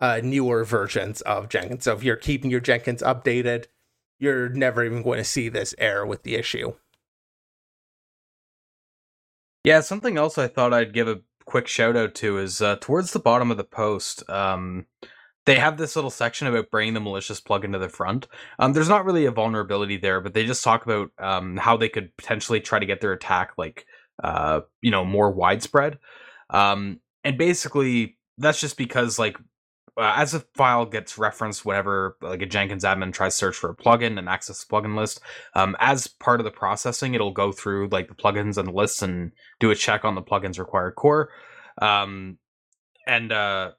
uh, 0.00 0.20
newer 0.22 0.64
versions 0.64 1.20
of 1.22 1.48
Jenkins. 1.48 1.84
So 1.84 1.94
if 1.94 2.02
you're 2.02 2.16
keeping 2.16 2.50
your 2.50 2.60
Jenkins 2.60 3.02
updated, 3.02 3.66
you're 4.18 4.48
never 4.48 4.84
even 4.84 5.02
going 5.02 5.18
to 5.18 5.24
see 5.24 5.48
this 5.48 5.74
error 5.78 6.06
with 6.06 6.22
the 6.22 6.34
issue. 6.34 6.74
Yeah, 9.64 9.80
something 9.80 10.16
else 10.16 10.38
I 10.38 10.48
thought 10.48 10.72
I'd 10.72 10.94
give 10.94 11.08
a 11.08 11.20
quick 11.44 11.66
shout 11.66 11.96
out 11.96 12.14
to 12.16 12.38
is 12.38 12.60
uh, 12.60 12.76
towards 12.80 13.12
the 13.12 13.18
bottom 13.18 13.50
of 13.50 13.56
the 13.56 13.64
post. 13.64 14.28
Um, 14.30 14.86
they 15.46 15.56
have 15.56 15.78
this 15.78 15.96
little 15.96 16.10
section 16.10 16.46
about 16.46 16.70
bringing 16.70 16.94
the 16.94 17.00
malicious 17.00 17.40
plugin 17.40 17.72
to 17.72 17.78
the 17.78 17.88
front. 17.88 18.28
Um, 18.58 18.74
there's 18.74 18.88
not 18.88 19.06
really 19.06 19.24
a 19.24 19.30
vulnerability 19.30 19.96
there, 19.96 20.20
but 20.20 20.34
they 20.34 20.44
just 20.44 20.62
talk 20.62 20.84
about 20.84 21.10
um, 21.18 21.56
how 21.56 21.76
they 21.76 21.88
could 21.88 22.14
potentially 22.18 22.60
try 22.60 22.78
to 22.78 22.86
get 22.86 23.00
their 23.00 23.12
attack 23.12 23.52
like 23.56 23.86
uh, 24.22 24.60
you 24.82 24.90
know 24.90 25.04
more 25.04 25.30
widespread. 25.30 25.98
Um, 26.50 27.00
and 27.24 27.38
basically, 27.38 28.18
that's 28.36 28.60
just 28.60 28.76
because 28.76 29.18
like 29.18 29.38
uh, 29.98 30.14
as 30.16 30.32
a 30.32 30.40
file 30.54 30.86
gets 30.86 31.18
referenced 31.18 31.64
whenever 31.64 32.16
like 32.22 32.40
a 32.40 32.46
Jenkins 32.46 32.84
admin 32.84 33.12
tries 33.12 33.34
to 33.34 33.38
search 33.38 33.56
for 33.56 33.70
a 33.70 33.76
plugin 33.76 34.18
and 34.18 34.28
access 34.28 34.64
the 34.64 34.72
plugin 34.72 34.96
list, 34.96 35.20
um, 35.54 35.76
as 35.80 36.06
part 36.06 36.40
of 36.40 36.44
the 36.44 36.50
processing, 36.50 37.14
it'll 37.14 37.32
go 37.32 37.50
through 37.50 37.88
like 37.88 38.08
the 38.08 38.14
plugins 38.14 38.56
and 38.56 38.68
the 38.68 38.72
lists 38.72 39.02
and 39.02 39.32
do 39.60 39.70
a 39.70 39.74
check 39.74 40.04
on 40.04 40.14
the 40.14 40.22
plugin's 40.22 40.58
required 40.58 40.94
core. 40.94 41.30
Um, 41.82 42.38
and 43.06 43.32
uh, 43.32 43.72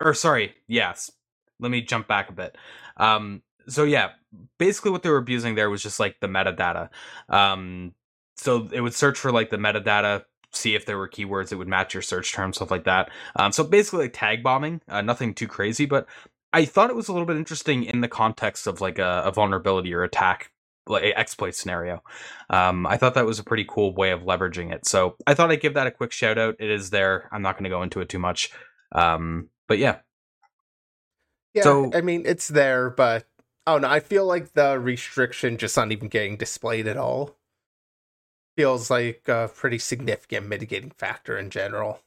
or 0.00 0.14
sorry, 0.14 0.54
yes, 0.68 1.10
let 1.58 1.70
me 1.70 1.80
jump 1.80 2.06
back 2.06 2.30
a 2.30 2.32
bit. 2.32 2.56
Um, 2.96 3.42
so 3.66 3.84
yeah, 3.84 4.10
basically 4.58 4.92
what 4.92 5.02
they 5.02 5.10
were 5.10 5.16
abusing 5.16 5.54
there 5.54 5.70
was 5.70 5.82
just 5.82 5.98
like 5.98 6.20
the 6.20 6.28
metadata. 6.28 6.90
Um, 7.28 7.94
so 8.36 8.68
it 8.72 8.80
would 8.80 8.94
search 8.94 9.18
for 9.18 9.32
like 9.32 9.50
the 9.50 9.56
metadata 9.56 10.22
see 10.52 10.74
if 10.74 10.86
there 10.86 10.98
were 10.98 11.08
keywords 11.08 11.48
that 11.48 11.58
would 11.58 11.68
match 11.68 11.94
your 11.94 12.02
search 12.02 12.32
term, 12.32 12.52
stuff 12.52 12.70
like 12.70 12.84
that. 12.84 13.10
Um, 13.36 13.52
so 13.52 13.64
basically, 13.64 14.04
like 14.04 14.12
tag 14.12 14.42
bombing, 14.42 14.80
uh, 14.88 15.02
nothing 15.02 15.34
too 15.34 15.48
crazy, 15.48 15.86
but 15.86 16.06
I 16.52 16.64
thought 16.64 16.90
it 16.90 16.96
was 16.96 17.08
a 17.08 17.12
little 17.12 17.26
bit 17.26 17.36
interesting 17.36 17.84
in 17.84 18.00
the 18.00 18.08
context 18.08 18.66
of 18.66 18.80
like 18.80 18.98
a, 18.98 19.22
a 19.24 19.32
vulnerability 19.32 19.92
or 19.94 20.02
attack 20.02 20.50
like 20.86 21.12
exploit 21.16 21.54
scenario. 21.54 22.02
Um, 22.48 22.86
I 22.86 22.96
thought 22.96 23.14
that 23.14 23.26
was 23.26 23.38
a 23.38 23.44
pretty 23.44 23.66
cool 23.68 23.94
way 23.94 24.10
of 24.10 24.22
leveraging 24.22 24.72
it. 24.72 24.86
So 24.86 25.16
I 25.26 25.34
thought 25.34 25.50
I'd 25.50 25.60
give 25.60 25.74
that 25.74 25.86
a 25.86 25.90
quick 25.90 26.12
shout 26.12 26.38
out. 26.38 26.56
It 26.58 26.70
is 26.70 26.90
there. 26.90 27.28
I'm 27.30 27.42
not 27.42 27.56
going 27.56 27.64
to 27.64 27.70
go 27.70 27.82
into 27.82 28.00
it 28.00 28.08
too 28.08 28.18
much. 28.18 28.50
Um, 28.92 29.50
but 29.66 29.78
yeah. 29.78 29.98
Yeah, 31.54 31.62
so, 31.62 31.90
I 31.94 32.02
mean, 32.02 32.22
it's 32.24 32.48
there, 32.48 32.90
but 32.90 33.26
oh 33.66 33.78
no, 33.78 33.88
I 33.88 34.00
feel 34.00 34.26
like 34.26 34.52
the 34.52 34.78
restriction 34.78 35.56
just 35.56 35.76
not 35.76 35.92
even 35.92 36.08
getting 36.08 36.36
displayed 36.36 36.86
at 36.86 36.96
all 36.96 37.37
feels 38.58 38.90
like 38.90 39.22
a 39.28 39.48
pretty 39.54 39.78
significant 39.78 40.48
mitigating 40.48 40.90
factor 40.90 41.38
in 41.38 41.48
general. 41.48 42.00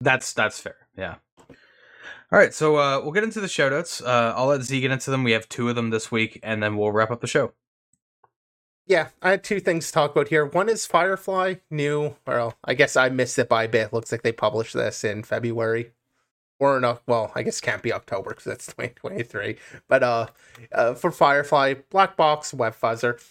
That's 0.00 0.32
that's 0.32 0.58
fair. 0.58 0.88
Yeah. 0.96 1.14
All 2.32 2.38
right, 2.38 2.52
so 2.52 2.76
uh, 2.76 3.00
we'll 3.00 3.12
get 3.12 3.22
into 3.22 3.40
the 3.40 3.46
shoutouts. 3.46 4.04
Uh, 4.04 4.34
I'll 4.36 4.48
let 4.48 4.62
Z 4.62 4.80
get 4.80 4.90
into 4.90 5.12
them. 5.12 5.22
We 5.22 5.30
have 5.30 5.48
two 5.48 5.68
of 5.68 5.76
them 5.76 5.90
this 5.90 6.10
week, 6.10 6.40
and 6.42 6.60
then 6.60 6.76
we'll 6.76 6.90
wrap 6.90 7.12
up 7.12 7.20
the 7.20 7.28
show. 7.28 7.52
Yeah, 8.86 9.10
I 9.22 9.30
had 9.30 9.44
two 9.44 9.60
things 9.60 9.86
to 9.86 9.92
talk 9.92 10.10
about 10.10 10.28
here. 10.28 10.44
One 10.44 10.68
is 10.68 10.84
Firefly, 10.84 11.54
new. 11.70 12.16
Well, 12.26 12.54
I 12.64 12.74
guess 12.74 12.96
I 12.96 13.08
missed 13.08 13.38
it 13.38 13.48
by 13.48 13.62
a 13.62 13.68
bit. 13.68 13.92
Looks 13.92 14.10
like 14.10 14.22
they 14.22 14.32
published 14.32 14.74
this 14.74 15.04
in 15.04 15.22
February, 15.22 15.92
or 16.58 16.80
no, 16.80 16.98
well, 17.06 17.30
I 17.36 17.44
guess 17.44 17.60
it 17.60 17.62
can't 17.62 17.82
be 17.82 17.92
October 17.92 18.30
because 18.30 18.44
that's 18.44 18.66
2023. 18.74 19.56
But 19.86 20.02
uh, 20.02 20.26
uh, 20.72 20.94
for 20.94 21.12
Firefly, 21.12 21.74
black 21.88 22.16
box 22.16 22.52
web 22.52 22.74
fuzzer. 22.74 23.22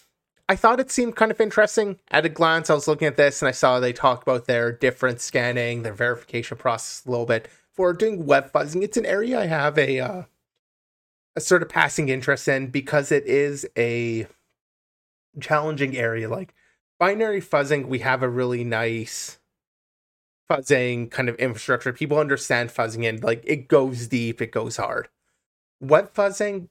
I 0.48 0.56
thought 0.56 0.80
it 0.80 0.90
seemed 0.90 1.14
kind 1.14 1.30
of 1.30 1.40
interesting 1.40 1.98
at 2.10 2.24
a 2.24 2.30
glance. 2.30 2.70
I 2.70 2.74
was 2.74 2.88
looking 2.88 3.06
at 3.06 3.16
this 3.16 3.42
and 3.42 3.48
I 3.48 3.52
saw 3.52 3.78
they 3.78 3.92
talk 3.92 4.22
about 4.22 4.46
their 4.46 4.72
different 4.72 5.20
scanning, 5.20 5.82
their 5.82 5.92
verification 5.92 6.56
process 6.56 7.04
a 7.04 7.10
little 7.10 7.26
bit 7.26 7.48
for 7.72 7.92
doing 7.92 8.24
web 8.24 8.50
fuzzing. 8.50 8.82
It's 8.82 8.96
an 8.96 9.04
area 9.04 9.38
I 9.38 9.46
have 9.46 9.76
a 9.76 10.00
uh, 10.00 10.22
a 11.36 11.40
sort 11.40 11.62
of 11.62 11.68
passing 11.68 12.08
interest 12.08 12.48
in 12.48 12.68
because 12.68 13.12
it 13.12 13.26
is 13.26 13.66
a 13.76 14.26
challenging 15.38 15.96
area. 15.96 16.30
Like 16.30 16.54
binary 16.98 17.42
fuzzing, 17.42 17.86
we 17.86 17.98
have 18.00 18.22
a 18.22 18.28
really 18.28 18.64
nice 18.64 19.38
fuzzing 20.50 21.10
kind 21.10 21.28
of 21.28 21.36
infrastructure. 21.36 21.92
People 21.92 22.18
understand 22.18 22.70
fuzzing 22.70 23.06
and 23.06 23.22
like 23.22 23.42
it 23.46 23.68
goes 23.68 24.06
deep, 24.06 24.40
it 24.40 24.50
goes 24.50 24.78
hard. 24.78 25.08
Web 25.78 26.12
fuzzing, 26.14 26.68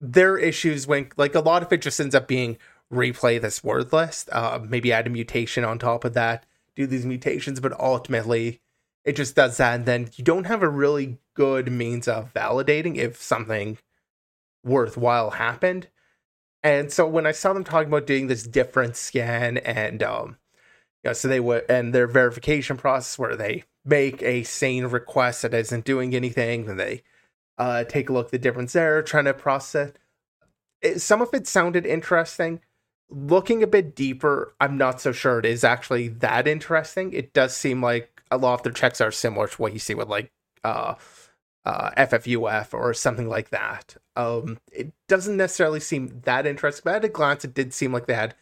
their 0.00 0.38
issues 0.38 0.86
when 0.86 1.08
like 1.16 1.34
a 1.34 1.40
lot 1.40 1.62
of 1.62 1.72
it 1.72 1.82
just 1.82 2.00
ends 2.00 2.14
up 2.14 2.28
being 2.28 2.56
replay 2.94 3.40
this 3.40 3.62
word 3.64 3.92
list, 3.92 4.28
uh, 4.32 4.60
maybe 4.62 4.92
add 4.92 5.06
a 5.06 5.10
mutation 5.10 5.64
on 5.64 5.78
top 5.78 6.04
of 6.04 6.14
that, 6.14 6.46
do 6.76 6.86
these 6.86 7.06
mutations, 7.06 7.60
but 7.60 7.78
ultimately 7.78 8.60
it 9.04 9.16
just 9.16 9.36
does 9.36 9.56
that. 9.58 9.74
And 9.74 9.86
then 9.86 10.10
you 10.16 10.24
don't 10.24 10.46
have 10.46 10.62
a 10.62 10.68
really 10.68 11.18
good 11.34 11.70
means 11.70 12.08
of 12.08 12.32
validating 12.32 12.96
if 12.96 13.20
something 13.20 13.78
worthwhile 14.64 15.30
happened. 15.30 15.88
And 16.62 16.90
so 16.90 17.06
when 17.06 17.26
I 17.26 17.32
saw 17.32 17.52
them 17.52 17.64
talking 17.64 17.88
about 17.88 18.06
doing 18.06 18.28
this 18.28 18.44
different 18.44 18.96
scan 18.96 19.58
and, 19.58 20.02
um, 20.02 20.38
you 21.02 21.10
know, 21.10 21.12
so 21.12 21.28
they 21.28 21.40
would, 21.40 21.64
and 21.68 21.94
their 21.94 22.06
verification 22.06 22.78
process 22.78 23.18
where 23.18 23.36
they 23.36 23.64
make 23.84 24.22
a 24.22 24.44
sane 24.44 24.86
request 24.86 25.42
that 25.42 25.52
isn't 25.52 25.84
doing 25.84 26.14
anything, 26.14 26.64
then 26.64 26.78
they 26.78 27.02
uh, 27.58 27.84
take 27.84 28.08
a 28.08 28.12
look 28.12 28.26
at 28.26 28.32
the 28.32 28.38
difference 28.38 28.72
there, 28.72 29.02
trying 29.02 29.26
to 29.26 29.34
process 29.34 29.92
it. 30.82 31.00
Some 31.00 31.20
of 31.20 31.28
it 31.34 31.46
sounded 31.46 31.84
interesting 31.84 32.60
looking 33.10 33.62
a 33.62 33.66
bit 33.66 33.94
deeper, 33.94 34.54
I'm 34.60 34.76
not 34.76 35.00
so 35.00 35.12
sure 35.12 35.38
it 35.38 35.46
is 35.46 35.64
actually 35.64 36.08
that 36.08 36.48
interesting. 36.48 37.12
It 37.12 37.32
does 37.32 37.56
seem 37.56 37.82
like 37.82 38.22
a 38.30 38.38
lot 38.38 38.54
of 38.54 38.62
their 38.62 38.72
checks 38.72 39.00
are 39.00 39.10
similar 39.10 39.46
to 39.46 39.62
what 39.62 39.72
you 39.72 39.78
see 39.78 39.94
with 39.94 40.08
like 40.08 40.30
uh, 40.64 40.94
uh, 41.64 41.90
FFUF 41.96 42.74
or 42.74 42.94
something 42.94 43.28
like 43.28 43.50
that. 43.50 43.96
Um, 44.16 44.58
it 44.72 44.92
doesn't 45.08 45.36
necessarily 45.36 45.80
seem 45.80 46.20
that 46.24 46.46
interesting, 46.46 46.82
but 46.84 46.96
at 46.96 47.04
a 47.04 47.08
glance, 47.08 47.44
it 47.44 47.54
did 47.54 47.72
seem 47.72 47.92
like 47.92 48.06
they 48.06 48.14
had 48.14 48.34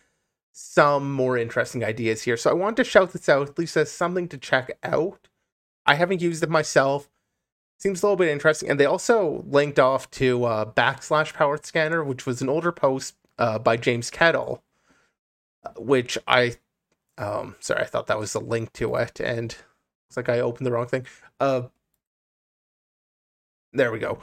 some 0.52 1.12
more 1.12 1.38
interesting 1.38 1.84
ideas 1.84 2.22
here. 2.22 2.36
So 2.36 2.50
I 2.50 2.54
wanted 2.54 2.76
to 2.76 2.84
shout 2.84 3.12
this 3.12 3.28
out, 3.28 3.48
at 3.48 3.58
least 3.58 3.76
as 3.76 3.90
something 3.90 4.28
to 4.28 4.38
check 4.38 4.70
out. 4.82 5.28
I 5.86 5.94
haven't 5.94 6.22
used 6.22 6.42
it 6.42 6.50
myself. 6.50 7.08
Seems 7.78 8.02
a 8.02 8.06
little 8.06 8.16
bit 8.16 8.28
interesting. 8.28 8.70
And 8.70 8.78
they 8.78 8.84
also 8.84 9.44
linked 9.48 9.78
off 9.78 10.10
to 10.12 10.44
uh, 10.44 10.64
backslash 10.66 11.32
powered 11.32 11.66
scanner, 11.66 12.04
which 12.04 12.26
was 12.26 12.40
an 12.40 12.48
older 12.48 12.70
post 12.70 13.16
uh, 13.38 13.58
by 13.58 13.76
James 13.76 14.10
Kettle, 14.10 14.62
which 15.76 16.18
I, 16.26 16.56
um, 17.18 17.56
sorry, 17.60 17.82
I 17.82 17.86
thought 17.86 18.06
that 18.08 18.18
was 18.18 18.32
the 18.32 18.40
link 18.40 18.72
to 18.74 18.94
it, 18.96 19.20
and 19.20 19.56
it's 20.08 20.16
like 20.16 20.28
I 20.28 20.40
opened 20.40 20.66
the 20.66 20.72
wrong 20.72 20.86
thing. 20.86 21.06
Uh, 21.40 21.62
there 23.72 23.92
we 23.92 23.98
go. 23.98 24.18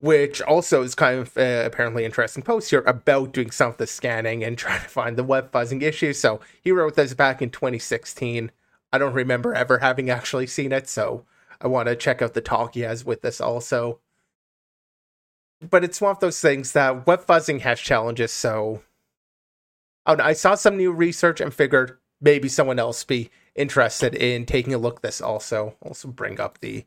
Which 0.00 0.40
also 0.40 0.82
is 0.82 0.94
kind 0.94 1.20
of 1.20 1.36
uh, 1.36 1.62
apparently 1.66 2.04
interesting 2.04 2.42
post 2.42 2.70
here 2.70 2.82
about 2.86 3.32
doing 3.32 3.50
some 3.50 3.70
of 3.70 3.76
the 3.76 3.86
scanning 3.86 4.42
and 4.42 4.56
trying 4.58 4.80
to 4.80 4.88
find 4.88 5.16
the 5.16 5.24
web 5.24 5.52
fuzzing 5.52 5.82
issues. 5.82 6.18
So 6.18 6.40
he 6.62 6.72
wrote 6.72 6.96
this 6.96 7.14
back 7.14 7.42
in 7.42 7.50
2016. 7.50 8.50
I 8.92 8.98
don't 8.98 9.14
remember 9.14 9.54
ever 9.54 9.78
having 9.78 10.10
actually 10.10 10.46
seen 10.46 10.72
it, 10.72 10.88
so 10.88 11.24
I 11.60 11.68
want 11.68 11.88
to 11.88 11.94
check 11.94 12.22
out 12.22 12.34
the 12.34 12.40
talk 12.40 12.74
he 12.74 12.80
has 12.80 13.04
with 13.04 13.22
this 13.22 13.40
also 13.40 14.00
but 15.68 15.84
it's 15.84 16.00
one 16.00 16.12
of 16.12 16.20
those 16.20 16.40
things 16.40 16.72
that 16.72 17.06
web 17.06 17.26
fuzzing 17.26 17.60
has 17.60 17.80
challenges. 17.80 18.32
So 18.32 18.82
oh, 20.06 20.16
I 20.18 20.32
saw 20.32 20.54
some 20.54 20.76
new 20.76 20.92
research 20.92 21.40
and 21.40 21.52
figured 21.52 21.98
maybe 22.20 22.48
someone 22.48 22.78
else 22.78 23.04
be 23.04 23.30
interested 23.54 24.14
in 24.14 24.46
taking 24.46 24.74
a 24.74 24.78
look 24.78 25.02
this. 25.02 25.20
Also, 25.20 25.76
also 25.82 26.08
bring 26.08 26.40
up 26.40 26.58
the 26.58 26.84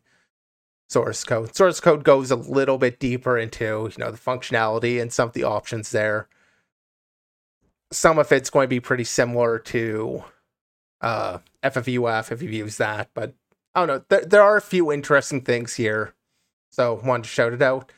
source 0.90 1.24
code. 1.24 1.56
Source 1.56 1.80
code 1.80 2.04
goes 2.04 2.32
a 2.32 2.36
little 2.36 2.78
bit 2.78 3.00
deeper 3.00 3.38
into 3.38 3.90
you 3.92 4.04
know 4.04 4.12
the 4.12 4.18
functionality 4.18 5.02
and 5.02 5.14
some 5.14 5.28
of 5.28 5.34
the 5.34 5.44
options 5.44 5.92
there. 5.92 6.28
Some 7.92 8.18
of 8.18 8.32
it's 8.32 8.50
going 8.50 8.66
to 8.66 8.70
be 8.70 8.80
pretty 8.80 9.04
similar 9.04 9.60
to 9.60 10.24
uh, 11.02 11.40
FFUF 11.64 12.32
if 12.32 12.42
you've 12.42 12.54
used 12.54 12.80
that, 12.80 13.10
but 13.14 13.34
I 13.76 13.82
don't 13.82 13.88
know. 13.88 14.06
There, 14.10 14.26
there 14.26 14.42
are 14.42 14.58
a 14.58 14.62
few 14.62 14.92
interesting 14.92 15.42
things 15.42 15.76
here, 15.76 16.16
so 16.72 17.00
wanted 17.04 17.24
to 17.24 17.30
shout 17.30 17.54
it 17.54 17.62
out. 17.62 17.92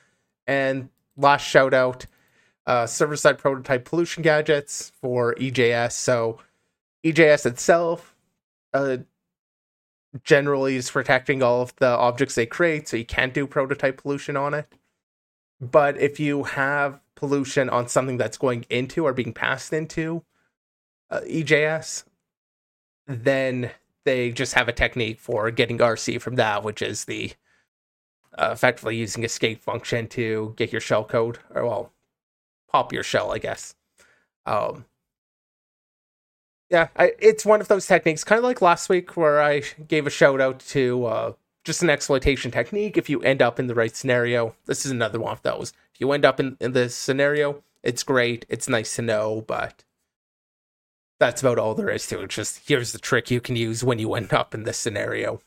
And 0.47 0.89
last 1.17 1.43
shout 1.43 1.73
out 1.73 2.05
uh, 2.65 2.85
server 2.87 3.15
side 3.15 3.37
prototype 3.37 3.85
pollution 3.85 4.23
gadgets 4.23 4.91
for 5.01 5.35
EJS. 5.35 5.93
So 5.93 6.39
EJS 7.03 7.45
itself 7.45 8.15
uh, 8.73 8.97
generally 10.23 10.75
is 10.75 10.89
protecting 10.89 11.43
all 11.43 11.61
of 11.61 11.75
the 11.77 11.87
objects 11.87 12.35
they 12.35 12.45
create, 12.45 12.87
so 12.87 12.97
you 12.97 13.05
can't 13.05 13.33
do 13.33 13.45
prototype 13.45 14.01
pollution 14.01 14.37
on 14.37 14.53
it. 14.53 14.67
But 15.61 15.97
if 15.99 16.19
you 16.19 16.43
have 16.43 16.99
pollution 17.15 17.69
on 17.69 17.87
something 17.87 18.17
that's 18.17 18.37
going 18.37 18.65
into 18.69 19.05
or 19.05 19.13
being 19.13 19.33
passed 19.33 19.71
into 19.71 20.23
uh, 21.09 21.21
EJS, 21.21 22.03
then 23.07 23.71
they 24.03 24.31
just 24.31 24.53
have 24.53 24.67
a 24.67 24.73
technique 24.73 25.19
for 25.19 25.49
getting 25.51 25.77
RC 25.77 26.21
from 26.21 26.35
that, 26.35 26.63
which 26.63 26.81
is 26.81 27.05
the 27.05 27.33
uh, 28.37 28.49
effectively 28.51 28.95
using 28.95 29.23
escape 29.23 29.61
function 29.61 30.07
to 30.09 30.53
get 30.57 30.71
your 30.71 30.81
shell 30.81 31.03
code, 31.03 31.39
or 31.53 31.65
well, 31.65 31.91
pop 32.69 32.91
your 32.91 33.03
shell, 33.03 33.31
I 33.31 33.37
guess. 33.37 33.75
Um, 34.45 34.85
yeah, 36.69 36.87
I, 36.97 37.13
it's 37.19 37.45
one 37.45 37.61
of 37.61 37.67
those 37.67 37.85
techniques, 37.85 38.23
kind 38.23 38.39
of 38.39 38.43
like 38.43 38.61
last 38.61 38.89
week 38.89 39.15
where 39.15 39.41
I 39.41 39.61
gave 39.87 40.07
a 40.07 40.09
shout 40.09 40.41
out 40.41 40.59
to 40.59 41.05
uh, 41.05 41.33
just 41.63 41.83
an 41.83 41.89
exploitation 41.89 42.51
technique. 42.51 42.97
If 42.97 43.09
you 43.09 43.21
end 43.21 43.41
up 43.41 43.59
in 43.59 43.67
the 43.67 43.75
right 43.75 43.95
scenario, 43.95 44.55
this 44.65 44.85
is 44.85 44.91
another 44.91 45.19
one 45.19 45.33
of 45.33 45.41
those. 45.43 45.73
If 45.93 46.01
you 46.01 46.11
end 46.11 46.25
up 46.25 46.39
in, 46.39 46.57
in 46.59 46.73
this 46.73 46.95
scenario, 46.95 47.63
it's 47.83 48.03
great. 48.03 48.45
It's 48.49 48.67
nice 48.67 48.95
to 48.95 49.01
know, 49.01 49.43
but 49.47 49.83
that's 51.19 51.41
about 51.41 51.59
all 51.59 51.75
there 51.75 51.89
is 51.89 52.07
to 52.07 52.21
it. 52.21 52.29
Just 52.29 52.67
here's 52.67 52.91
the 52.91 52.99
trick 52.99 53.31
you 53.31 53.39
can 53.39 53.55
use 53.55 53.83
when 53.83 53.99
you 53.99 54.13
end 54.13 54.33
up 54.33 54.53
in 54.53 54.63
this 54.63 54.77
scenario. 54.77 55.39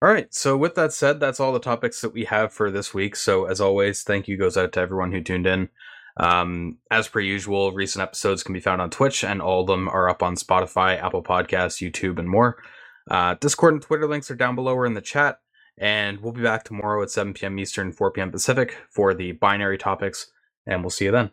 All 0.00 0.08
right. 0.08 0.32
So 0.32 0.56
with 0.56 0.76
that 0.76 0.92
said, 0.92 1.18
that's 1.18 1.40
all 1.40 1.52
the 1.52 1.58
topics 1.58 2.00
that 2.02 2.12
we 2.12 2.24
have 2.24 2.52
for 2.52 2.70
this 2.70 2.94
week. 2.94 3.16
So 3.16 3.46
as 3.46 3.60
always, 3.60 4.02
thank 4.02 4.28
you 4.28 4.36
goes 4.36 4.56
out 4.56 4.72
to 4.72 4.80
everyone 4.80 5.10
who 5.10 5.20
tuned 5.20 5.46
in. 5.46 5.68
Um, 6.18 6.78
as 6.90 7.08
per 7.08 7.20
usual, 7.20 7.72
recent 7.72 8.02
episodes 8.02 8.42
can 8.42 8.52
be 8.52 8.60
found 8.60 8.80
on 8.80 8.90
Twitch, 8.90 9.22
and 9.22 9.40
all 9.40 9.60
of 9.60 9.68
them 9.68 9.88
are 9.88 10.08
up 10.08 10.22
on 10.22 10.34
Spotify, 10.34 11.00
Apple 11.00 11.22
Podcasts, 11.22 11.80
YouTube, 11.80 12.18
and 12.18 12.28
more. 12.28 12.56
Uh, 13.10 13.34
Discord 13.40 13.74
and 13.74 13.82
Twitter 13.82 14.08
links 14.08 14.30
are 14.30 14.36
down 14.36 14.54
below 14.54 14.74
or 14.74 14.86
in 14.86 14.94
the 14.94 15.00
chat. 15.00 15.40
And 15.80 16.20
we'll 16.20 16.32
be 16.32 16.42
back 16.42 16.64
tomorrow 16.64 17.02
at 17.02 17.10
7 17.10 17.34
p.m. 17.34 17.58
Eastern, 17.58 17.92
4 17.92 18.10
p.m. 18.10 18.32
Pacific 18.32 18.76
for 18.90 19.14
the 19.14 19.32
binary 19.32 19.78
topics. 19.78 20.30
And 20.66 20.82
we'll 20.82 20.90
see 20.90 21.04
you 21.04 21.12
then. 21.12 21.30